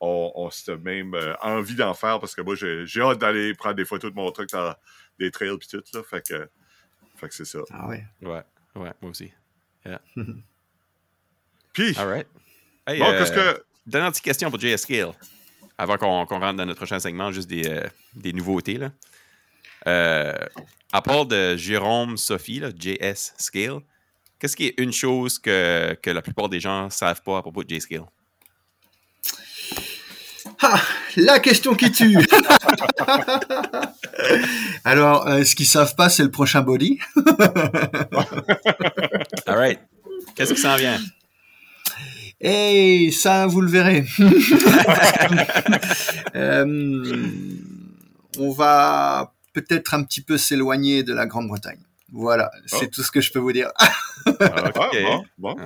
[0.00, 4.10] a, cette même envie d'en faire, parce que moi, j'ai, hâte d'aller prendre des photos
[4.10, 4.74] de mon truck dans
[5.18, 6.02] des trails puis tout, là.
[6.02, 6.48] Fait que,
[7.16, 7.60] fait que c'est ça.
[7.70, 8.04] Ah ouais?
[8.20, 8.42] Ouais,
[8.76, 9.32] ouais, moi aussi.
[9.84, 10.00] Yeah.
[11.72, 11.96] puis...
[11.98, 12.28] All right.
[12.86, 15.12] bon, qu'est-ce que dernière petite question pour JS Scale,
[15.78, 18.78] avant qu'on rentre dans notre prochain segment, juste des, euh, des nouveautés.
[18.78, 18.90] Là.
[19.86, 20.32] Euh,
[20.92, 23.80] à part de Jérôme Sophie, là, JS Scale,
[24.38, 27.42] qu'est-ce qui est une chose que, que la plupart des gens ne savent pas à
[27.42, 28.04] propos de J-Scale?
[30.60, 30.80] Ah,
[31.16, 32.16] la question qui tue.
[34.84, 36.98] Alors, euh, ce qu'ils savent pas, c'est le prochain body.
[39.46, 39.80] All right.
[40.34, 41.00] Qu'est-ce qui s'en vient?
[42.42, 44.04] Et ça, vous le verrez.
[46.34, 47.30] Euh,
[48.38, 51.78] on va peut-être un petit peu s'éloigner de la Grande-Bretagne.
[52.10, 52.90] Voilà, c'est oh.
[52.92, 53.70] tout ce que je peux vous dire.
[53.78, 53.92] Ah,
[54.74, 54.96] ok,
[55.38, 55.56] bon,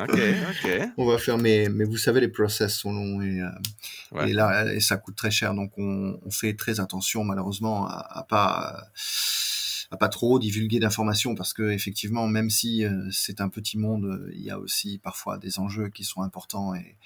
[0.97, 4.73] On va faire, mais, mais vous savez, les process sont longs et, euh, et, là,
[4.73, 5.55] et ça coûte très cher.
[5.55, 8.89] Donc, on, on fait très attention, malheureusement, à, à pas
[9.91, 14.31] à pas trop divulguer d'informations parce que effectivement, même si euh, c'est un petit monde,
[14.35, 16.97] il y a aussi parfois des enjeux qui sont importants et,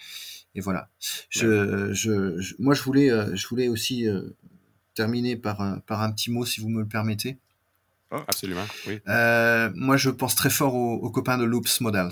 [0.55, 0.89] et voilà.
[1.29, 4.37] Je, je, moi, je voulais, euh, je voulais aussi euh,
[4.95, 7.39] terminer par, par un petit mot, si vous me le permettez.
[8.13, 8.99] Oh, absolument, oui.
[9.07, 12.11] moi, je pense très fort aux, aux copains de Loops Models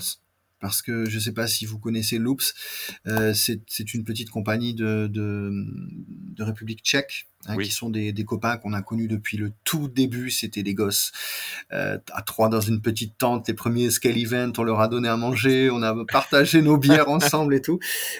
[0.59, 2.53] parce que je ne sais pas si vous connaissez Loops,
[3.07, 8.25] euh, c'est une petite compagnie de, de, de République tchèque, hein, qui sont des, des
[8.25, 11.11] copains qu'on a connus depuis le tout début, c'était des gosses
[11.71, 15.07] euh, à trois dans une petite tente, les premiers scale events, on leur a donné
[15.07, 17.79] à manger, on a partagé nos bières ensemble et tout.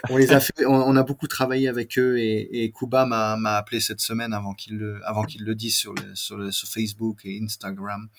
[0.09, 3.79] On les a fait, on, a beaucoup travaillé avec eux et, et Kuba m'a appelé
[3.79, 7.21] cette semaine avant qu'il le, avant qu'il le dise sur, le, sur, le, sur Facebook
[7.25, 8.09] et Instagram.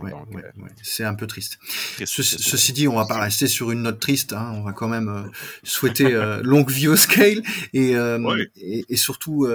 [0.82, 1.60] C'est un peu triste.
[2.06, 4.32] ceci dit, on va pas rester sur une note triste.
[4.32, 4.54] Hein.
[4.56, 5.30] On va quand même
[5.64, 6.12] souhaiter
[6.44, 7.42] longue vie au scale
[7.74, 9.48] et, et, et, surtout,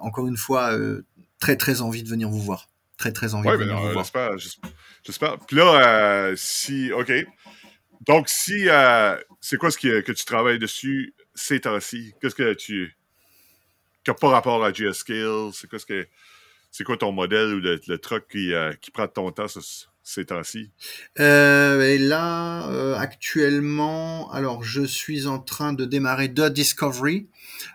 [0.00, 0.74] encore une fois,
[1.40, 2.70] très très envie de venir vous voir.
[2.96, 4.06] Très très envie de venir vous voir.
[5.04, 5.38] J'espère.
[5.40, 6.90] Puis là, si.
[6.92, 7.12] OK.
[8.06, 8.66] Donc, si.
[9.42, 12.14] c'est quoi ce que tu travailles dessus ces temps-ci?
[12.20, 12.96] Qu'est-ce que tu.
[14.04, 15.52] qui n'a pas rapport à GS Skills?
[15.52, 16.06] C'est quoi, ce que,
[16.70, 19.60] c'est quoi ton modèle ou le, truc qui, euh, qui prend ton temps ces,
[20.02, 20.70] ces temps-ci?
[21.18, 27.28] Euh, et là, euh, actuellement, alors je suis en train de démarrer The Discovery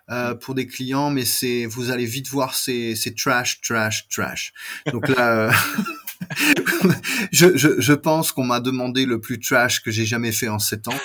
[0.10, 4.54] euh, pour des clients, mais c'est, vous allez vite voir, c'est, trash, trash, trash.
[4.92, 5.52] Donc là,
[7.32, 10.60] je, je, je pense qu'on m'a demandé le plus trash que j'ai jamais fait en
[10.60, 11.00] 7 ans.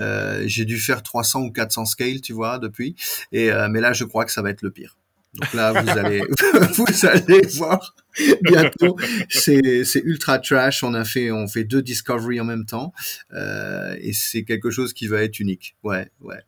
[0.00, 2.96] Euh, j'ai dû faire 300 ou 400 scales, tu vois, depuis.
[3.32, 4.96] Et euh, mais là, je crois que ça va être le pire.
[5.34, 6.20] Donc là, vous allez,
[6.76, 7.94] vous allez voir
[8.42, 8.96] bientôt.
[9.28, 10.84] C'est, c'est ultra trash.
[10.84, 12.92] On a fait, on fait deux discoveries en même temps,
[13.32, 15.76] euh, et c'est quelque chose qui va être unique.
[15.82, 16.40] Ouais, ouais,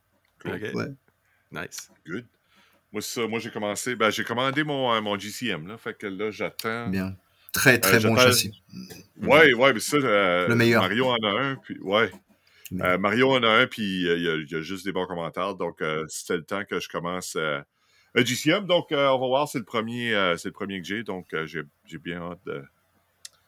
[0.44, 0.74] Ok.
[0.74, 0.86] ouais.
[1.52, 1.90] Nice.
[2.06, 2.26] Good.
[2.92, 3.26] Moi, ça.
[3.26, 3.96] Moi, j'ai commencé.
[3.96, 5.76] Ben, j'ai commandé mon, mon GCM, là.
[5.78, 6.88] Fait que là, j'attends.
[6.88, 7.16] Bien.
[7.56, 8.62] Très, très bon châssis.
[9.22, 10.82] Ouais, ouais, mais ça, euh, Le meilleur.
[10.82, 12.10] Mario en a un, puis ouais.
[12.70, 14.84] Le Euh, Mario en a un, puis euh, il y, a- il y a juste
[14.84, 15.54] des bons commentaires.
[15.54, 17.60] Donc, euh, c'était le temps que je commence euh,
[18.14, 18.66] un GCM.
[18.66, 21.02] Donc, euh, on va voir, c'est le premier, euh, c'est le premier que j'ai.
[21.02, 22.62] Donc, euh, j'ai j'ai bien hâte de,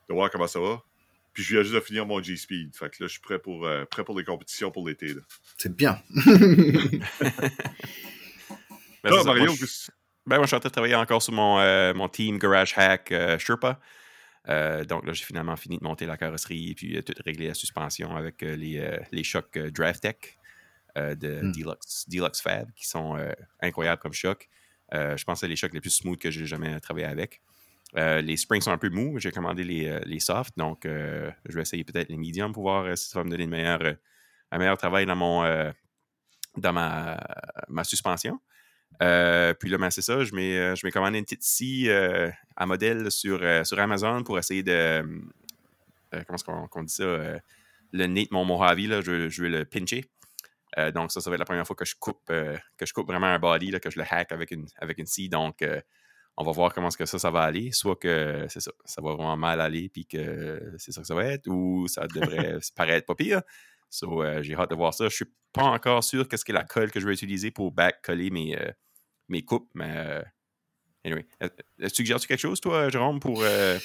[0.09, 0.81] de voir comment ça va.
[1.35, 2.75] Puis, je viens juste de finir mon G-Speed.
[2.77, 5.09] Fait que là, je suis prêt pour, euh, prêt pour les compétitions pour l'été.
[5.15, 5.21] là.
[5.59, 6.01] C'est bien.
[9.05, 9.91] Mario, moi, je- qu'est-ce-
[10.29, 12.75] Ben, moi, je suis en train de travailler encore sur mon, euh, mon team Garage
[12.77, 13.81] Hack euh, Sherpa.
[14.51, 17.55] Euh, donc là, j'ai finalement fini de monter la carrosserie et puis tout régler la
[17.55, 20.17] suspension avec les, les chocs Drive Tech
[20.97, 21.53] de Mm.
[21.53, 23.17] Deluxe, Deluxe Fab qui sont
[23.63, 24.49] incroyables comme chocs.
[24.93, 27.41] Je pense que c'est les chocs les plus smooth que j'ai jamais travaillé avec.
[27.95, 29.19] Les springs sont un peu mous.
[29.19, 33.11] J'ai commandé les, les softs, donc je vais essayer peut-être les mediums pour voir si
[33.11, 33.81] ça va me donner le meilleur,
[34.51, 35.73] un meilleur travail dans, mon,
[36.57, 37.21] dans ma,
[37.69, 38.41] ma suspension.
[39.03, 42.31] Euh, puis là, ben, c'est ça, je m'ai, euh, je commandé une petite scie euh,
[42.57, 45.03] à modèle sur, euh, sur Amazon pour essayer de.
[46.11, 47.41] comment est-ce qu'on, dit ça?
[47.93, 50.05] le nez de mon Mojave, là, je, veux le pincher.
[50.95, 53.27] Donc, ça, ça va être la première fois que je coupe, que je coupe vraiment
[53.27, 55.29] un body, là, que je le hack avec une, avec une scie.
[55.29, 55.65] Donc,
[56.37, 57.73] on va voir comment est-ce que ça, ça va aller.
[57.73, 61.15] Soit que c'est ça, ça va vraiment mal aller, puis que c'est ça que ça
[61.15, 63.43] va être, ou ça devrait paraître pas pire.
[63.89, 65.09] So, j'ai hâte de voir ça.
[65.09, 68.31] Je suis pas encore sûr qu'est-ce que la colle que je vais utiliser pour back-coller
[68.31, 68.55] mes,
[69.29, 70.23] mes coupes, mais euh,
[71.05, 71.27] anyway.
[71.43, 71.49] Euh,
[71.93, 73.79] Suggères-tu quelque chose, toi, Jérôme, pour, euh,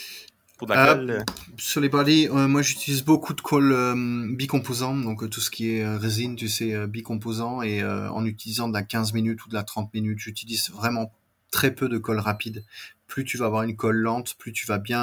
[0.58, 1.10] pour de la colle?
[1.12, 1.24] euh?
[1.58, 1.90] Sur les
[2.30, 6.48] euh, moi j'utilise beaucoup de colle euh, bicomposant, donc tout ce qui est résine, tu
[6.48, 10.70] sais, bicomposant, et en utilisant de la 15 minutes ou de la 30 minutes, j'utilise
[10.72, 11.12] vraiment
[11.52, 12.66] très peu de colle rapide.
[13.06, 15.00] Plus tu vas avoir une colle lente, plus tu vas bien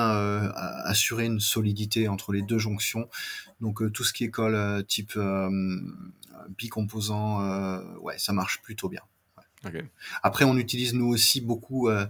[0.84, 3.09] assurer une solidité entre les deux jonctions.
[3.61, 5.16] Donc tout ce qui est colle type
[6.59, 9.03] bicomposant, ouais, ça marche plutôt bien.
[10.23, 12.07] Après, on utilise nous aussi beaucoup euh,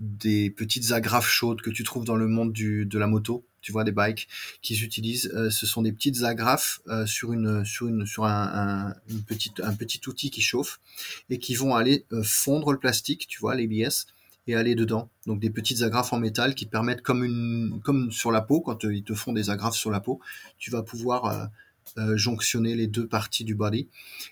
[0.00, 3.44] des petites agrafes chaudes que tu trouves dans le monde de la moto.
[3.62, 4.28] Tu vois des bikes
[4.62, 5.30] qu'ils utilisent.
[5.34, 8.94] euh, ce sont des petites agrafes euh, sur une sur une sur un,
[9.26, 10.80] petite un petit outil qui chauffe
[11.28, 13.26] et qui vont aller fondre le plastique.
[13.28, 14.06] Tu vois l'ABS
[14.46, 15.10] et aller dedans.
[15.26, 18.84] Donc des petites agrafes en métal qui permettent comme une comme sur la peau quand
[18.84, 20.20] ils te font des agrafes sur la peau,
[20.58, 21.50] tu vas pouvoir
[21.98, 23.88] euh, euh, jonctionner les deux parties du body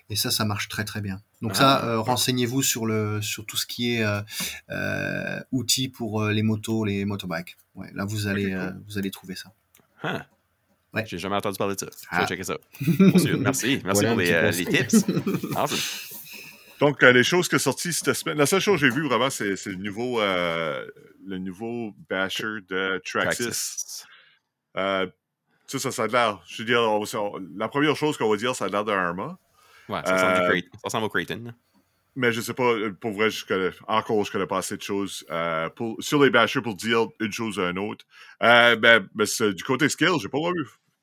[0.09, 1.21] et ça ça marche très très bien.
[1.41, 1.85] Donc ça Ah.
[1.87, 4.21] euh, renseignez-vous sur le sur tout ce qui est euh,
[4.69, 7.57] euh, outils pour euh, les motos, les motobikes.
[7.75, 8.59] Ouais, là vous allez Ok, cool.
[8.59, 9.51] euh, vous allez trouver ça.
[10.03, 10.19] Huh.
[10.93, 11.05] Ouais.
[11.05, 11.87] J'ai jamais entendu parler de ça.
[11.91, 12.21] Je Ah.
[12.21, 12.57] vais checker ça.
[12.81, 13.79] Monsieur, merci.
[13.85, 15.05] Merci Voilà pour les, euh, les tips.
[15.55, 15.77] Awesome.
[16.79, 18.37] Donc, euh, les choses qui sont sorties cette semaine.
[18.37, 20.87] La seule chose que j'ai vue vraiment, c'est le nouveau, euh,
[21.27, 23.43] le nouveau basher de Traxxas.
[23.43, 24.05] Praxis.
[25.75, 26.41] Euh, ça, ça, ça a l'air.
[26.47, 28.83] Je veux dire, on va- on- la première chose qu'on va dire, ça a l'air
[28.85, 29.37] d'un Arma.
[29.87, 31.53] Ouais, ça ressemble, Euh, ça ressemble au Creighton.
[32.15, 34.81] Mais je sais pas, euh, pour vrai, je connais, encore, je connais pas assez de
[34.81, 38.05] choses euh, pour, sur les bashers pour dire une chose ou une autre.
[38.43, 40.55] Euh, ben, ben, du côté skill, j'ai pas vraiment,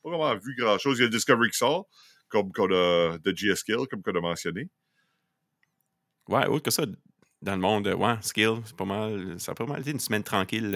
[0.03, 0.99] pas vraiment vu grand chose.
[0.99, 1.87] Il y a Discovery qui sort,
[2.29, 4.69] comme qu'on a de GS Skill, comme qu'on a mentionné.
[6.29, 6.85] Ouais, autre que ça,
[7.41, 9.39] dans le monde, ouais, skill, c'est pas mal.
[9.39, 10.75] Ça a pas mal été une semaine tranquille.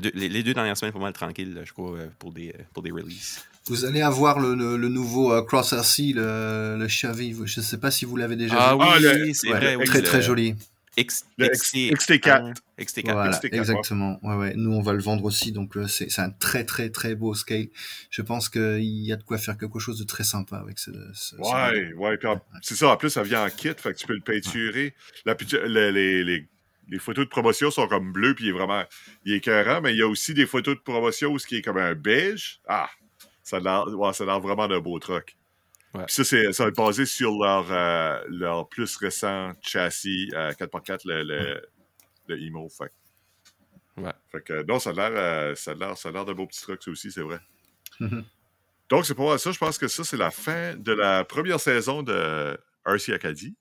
[0.00, 2.62] Deux- les, les deux dernières semaines, pas mal tranquilles, je crois, euh, pour des, euh,
[2.72, 3.40] pour des releases.
[3.66, 7.34] Vous allez avoir le, le, le nouveau euh, Cross RC, le, le Chavi.
[7.44, 8.80] Je ne sais pas si vous l'avez déjà Ah vu.
[8.80, 9.76] oui, Ah, le- c'est Ouais, vrai.
[9.76, 10.54] oui, très le très joli.
[10.94, 12.52] X, XT, XT4.
[12.78, 13.12] XT4.
[13.12, 13.58] Voilà, XT4, ouais.
[13.58, 14.18] exactement.
[14.22, 14.52] Ouais, ouais.
[14.56, 17.34] Nous, on va le vendre aussi, donc euh, c'est c'est un très très très beau
[17.34, 17.68] scale.
[18.10, 20.90] Je pense qu'il y a de quoi faire quelque chose de très sympa avec ce.
[21.14, 21.94] ce- ce Ouais, modèle.
[21.96, 22.18] ouais.
[22.60, 24.94] C'est ça, en plus, ça vient en kit, fait que tu peux le peinturer.
[25.24, 25.34] La,
[25.92, 26.46] les, les,
[26.88, 28.84] les, photos de promotion sont comme bleues, puis il est vraiment
[29.24, 31.56] il est écœurant, mais il y a aussi des photos de promotion où ce qui
[31.56, 32.60] est comme un beige.
[32.66, 32.90] Ah,
[33.42, 35.36] ça a l'air ouais, ça a l'air vraiment d'un beau truck.
[35.94, 36.04] Ouais.
[36.06, 40.50] Puis ça, c'est, ça va être basé sur leur, euh, leur plus récent châssis euh,
[40.52, 41.62] 4x4, le, le,
[42.28, 42.68] le Emo.
[42.68, 42.92] Fait, que-
[44.00, 44.12] Ouais.
[44.30, 46.46] fait que, non, ça a l'air, euh, ça a l'air, ça a l'air d'un beau
[46.46, 47.38] petit truck, ça aussi, c'est vrai.
[48.00, 48.24] Mhm.
[48.88, 52.02] Donc, c'est pour ça, je pense que ça, c'est la fin de la première saison
[52.02, 53.54] de RC Acadie.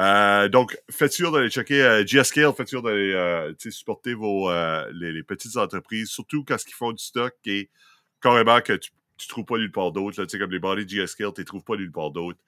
[0.00, 5.22] Euh, donc, faites sûr d'aller checker euh, faites sûr d'aller euh, supporter vos, euh, les,
[5.22, 7.70] petites entreprises, surtout quand ils font du stock et
[8.20, 10.24] carrément que tu, tu trouves pas nulle part d'autre.
[10.24, 12.40] Tu sais, comme les body GScale, tu les trouves pas nulle part d'autre.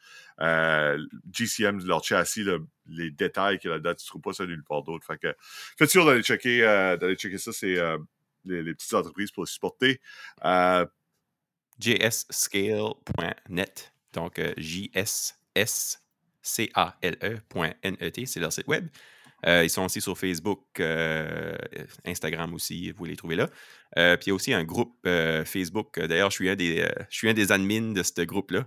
[1.32, 2.44] GCM, leur châssis,
[2.88, 5.06] les détails qu'il y a là-dedans, tu trouves pas ça nulle part d'autre.
[5.78, 6.62] Faites sûr d'aller checker,
[7.00, 7.76] d'aller checker ça, c'est
[8.44, 10.00] les, petites entreprises pour les supporter.
[11.78, 13.92] Jsscale.net.
[14.12, 16.05] Donc, J-S-S
[16.46, 18.88] C-A-L-E.net, c'est leur site web.
[19.46, 21.56] Euh, ils sont aussi sur Facebook, euh,
[22.04, 23.48] Instagram aussi, vous les trouvez là.
[23.98, 24.96] Euh, puis il y a aussi un groupe
[25.44, 25.98] Facebook.
[26.00, 28.66] D'ailleurs, je suis un des, je suis un des admins de ce groupe-là.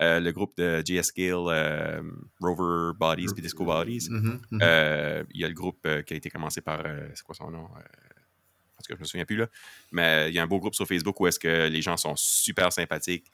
[0.00, 4.08] Le groupe de JScale, Rover Bodies et Disco Bodies.
[4.10, 5.26] Mm -hmm.
[5.30, 6.82] il y a le groupe qui a été commencé par,
[7.14, 7.68] c'est quoi son nom?
[8.76, 9.46] parce que je me souviens plus là.
[9.92, 12.16] Mais il y a un beau groupe sur Facebook où est-ce que les gens sont
[12.16, 13.30] super sympathiques.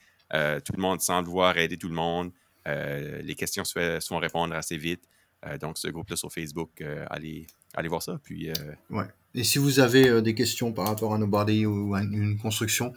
[0.64, 2.30] tout le monde semble vouloir aider tout le monde.
[2.70, 5.08] Euh, les questions se, font répondre assez vite.
[5.46, 8.20] Euh, donc, ce groupe-là sur Facebook, euh, allez, allez voir ça.
[8.22, 8.50] Puis,
[8.90, 9.06] ouais.
[9.32, 12.92] Et si vous avez des questions par rapport à nos body ou à une construction,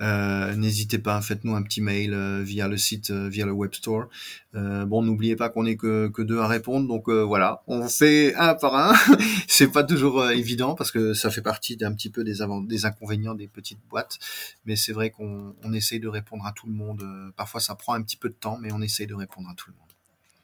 [0.00, 4.08] n'hésitez pas, faites-nous un petit mail via le site, via le web store.
[4.54, 8.74] bon, n'oubliez pas qu'on n'est que, deux à répondre, donc voilà, on fait un par
[8.74, 8.94] un.
[9.48, 13.34] c'est pas toujours évident parce que ça fait partie d'un petit peu des, des inconvénients
[13.34, 14.18] des petites boîtes,
[14.64, 17.04] mais c'est vrai qu'on on essaye de répondre à tout le monde.
[17.36, 19.68] parfois, ça prend un petit peu de temps, mais on essaye de répondre à tout
[19.68, 19.85] le monde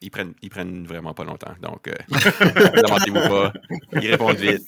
[0.03, 1.55] ils prennent, ils prennent vraiment pas longtemps.
[1.61, 1.95] Donc, euh,
[2.83, 3.53] lamentez-vous pas.
[4.01, 4.67] Ils répondent vite.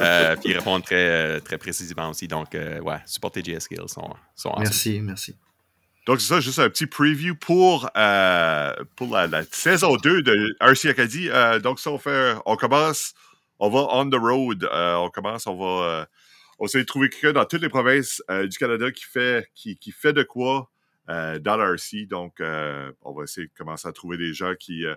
[0.00, 2.28] Euh, puis ils répondent très, très précisément aussi.
[2.28, 5.04] Donc, euh, ouais, supporter JS Skills sont, sont Merci, awesome.
[5.04, 5.36] merci.
[6.06, 10.56] Donc, c'est ça, juste un petit preview pour, euh, pour la, la, saison 2 de
[10.60, 11.28] RC Acadie.
[11.28, 13.14] Euh, donc, ça, on fait, on commence,
[13.58, 14.64] on va on the road.
[14.64, 16.06] Euh, on commence, on va,
[16.58, 20.12] on de trouver quelqu'un dans toutes les provinces du Canada qui fait, qui, qui fait
[20.12, 20.77] de quoi euh,
[21.08, 22.06] dans l'RC.
[22.06, 24.94] Donc, euh, on va essayer de commencer à trouver des gens qui, euh,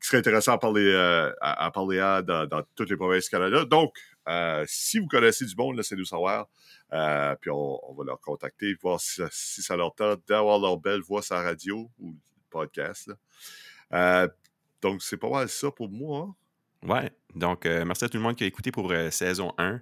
[0.00, 3.64] seraient intéressants à parler à, dans, toutes les provinces du Canada.
[3.64, 3.98] Donc,
[4.66, 6.46] si vous connaissez du monde, laissez-nous savoir.
[7.40, 9.22] puis on, va leur contacter, voir si,
[9.62, 12.14] ça leur tente d'avoir leur belle voix sur la radio ou
[12.48, 13.10] podcast.
[14.80, 16.28] donc, c'est pas mal ça pour moi.
[16.28, 16.88] Hein?
[16.88, 17.12] Ouais.
[17.34, 19.80] Donc, merci à tout le monde qui a écouté pour saison 1.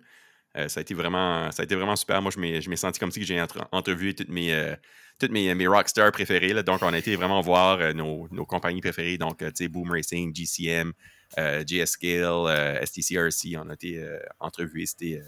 [0.56, 2.22] Euh, ça, a été vraiment, ça a été vraiment super.
[2.22, 4.74] Moi, je m'ai senti comme si j'ai entre, entrevu toutes mes, euh,
[5.18, 6.52] toutes mes, mes rockstars préférés.
[6.54, 6.62] Là.
[6.62, 9.18] Donc, on a été vraiment voir euh, nos, nos, compagnies préférées.
[9.18, 10.92] Donc, tu sais, Boom Racing, GCM,
[11.36, 13.56] JS Scale, STCRC.
[13.58, 14.02] On a été
[14.40, 14.86] entrevus.
[14.86, 15.22] C'était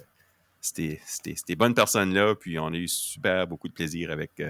[0.60, 2.34] c'était bonnes personnes-là.
[2.34, 4.40] Puis, on a eu super beaucoup de plaisir avec,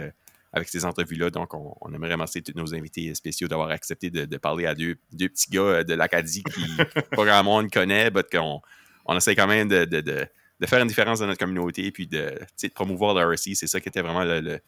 [0.53, 1.31] avec ces entrevues-là.
[1.31, 5.29] Donc, on, aimerait remercier tous nos invités spéciaux d'avoir accepté de, parler à deux, deux
[5.29, 6.76] petits gars de l'Acadie qui
[7.16, 8.61] pas grand monde connaît, mais qu'on
[9.07, 10.29] on essaie quand même de
[10.61, 12.39] de faire une différence dans notre communauté puis de,
[12.75, 13.55] promouvoir le RC.
[13.55, 14.61] C'est ça qui était vraiment le,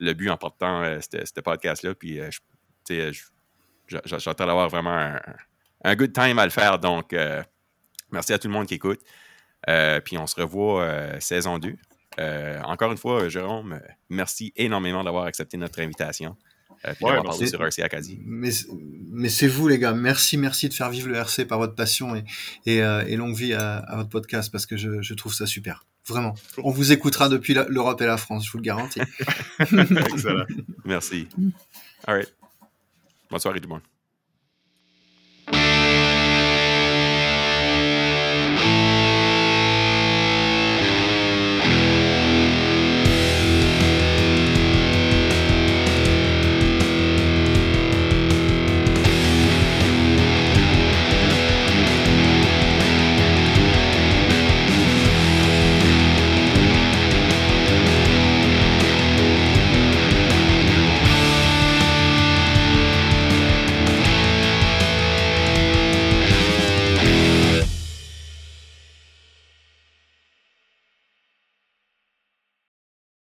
[0.00, 1.94] le, but en portant euh, ce podcast-là.
[1.94, 2.30] Puis euh,
[3.88, 5.20] j'attends d'avoir vraiment un,
[5.84, 6.78] un, good time à le faire.
[6.78, 7.42] Donc, euh,
[8.10, 9.00] merci à tout le monde qui écoute.
[9.68, 11.74] Euh, puis on se revoit euh, saison 2.
[12.64, 16.36] encore une fois, Jérôme, merci énormément d'avoir accepté notre invitation.
[16.86, 18.18] Euh, puis ouais, parlé sur RC Acadie.
[18.24, 18.50] Mais,
[19.10, 19.92] mais c'est vous, les gars.
[19.92, 22.24] Merci, merci de faire vivre le RC par votre passion et,
[22.66, 25.46] et, euh, et longue vie à, à, votre podcast parce que je, je, trouve ça
[25.46, 25.84] super.
[26.06, 26.34] Vraiment.
[26.58, 29.00] On vous écoutera depuis l'Europe et la France, je vous le garantis.
[29.60, 30.46] Excellent.
[30.84, 31.28] Merci.
[32.06, 32.34] All right.
[33.30, 33.95] Bonne soirée tout le monde.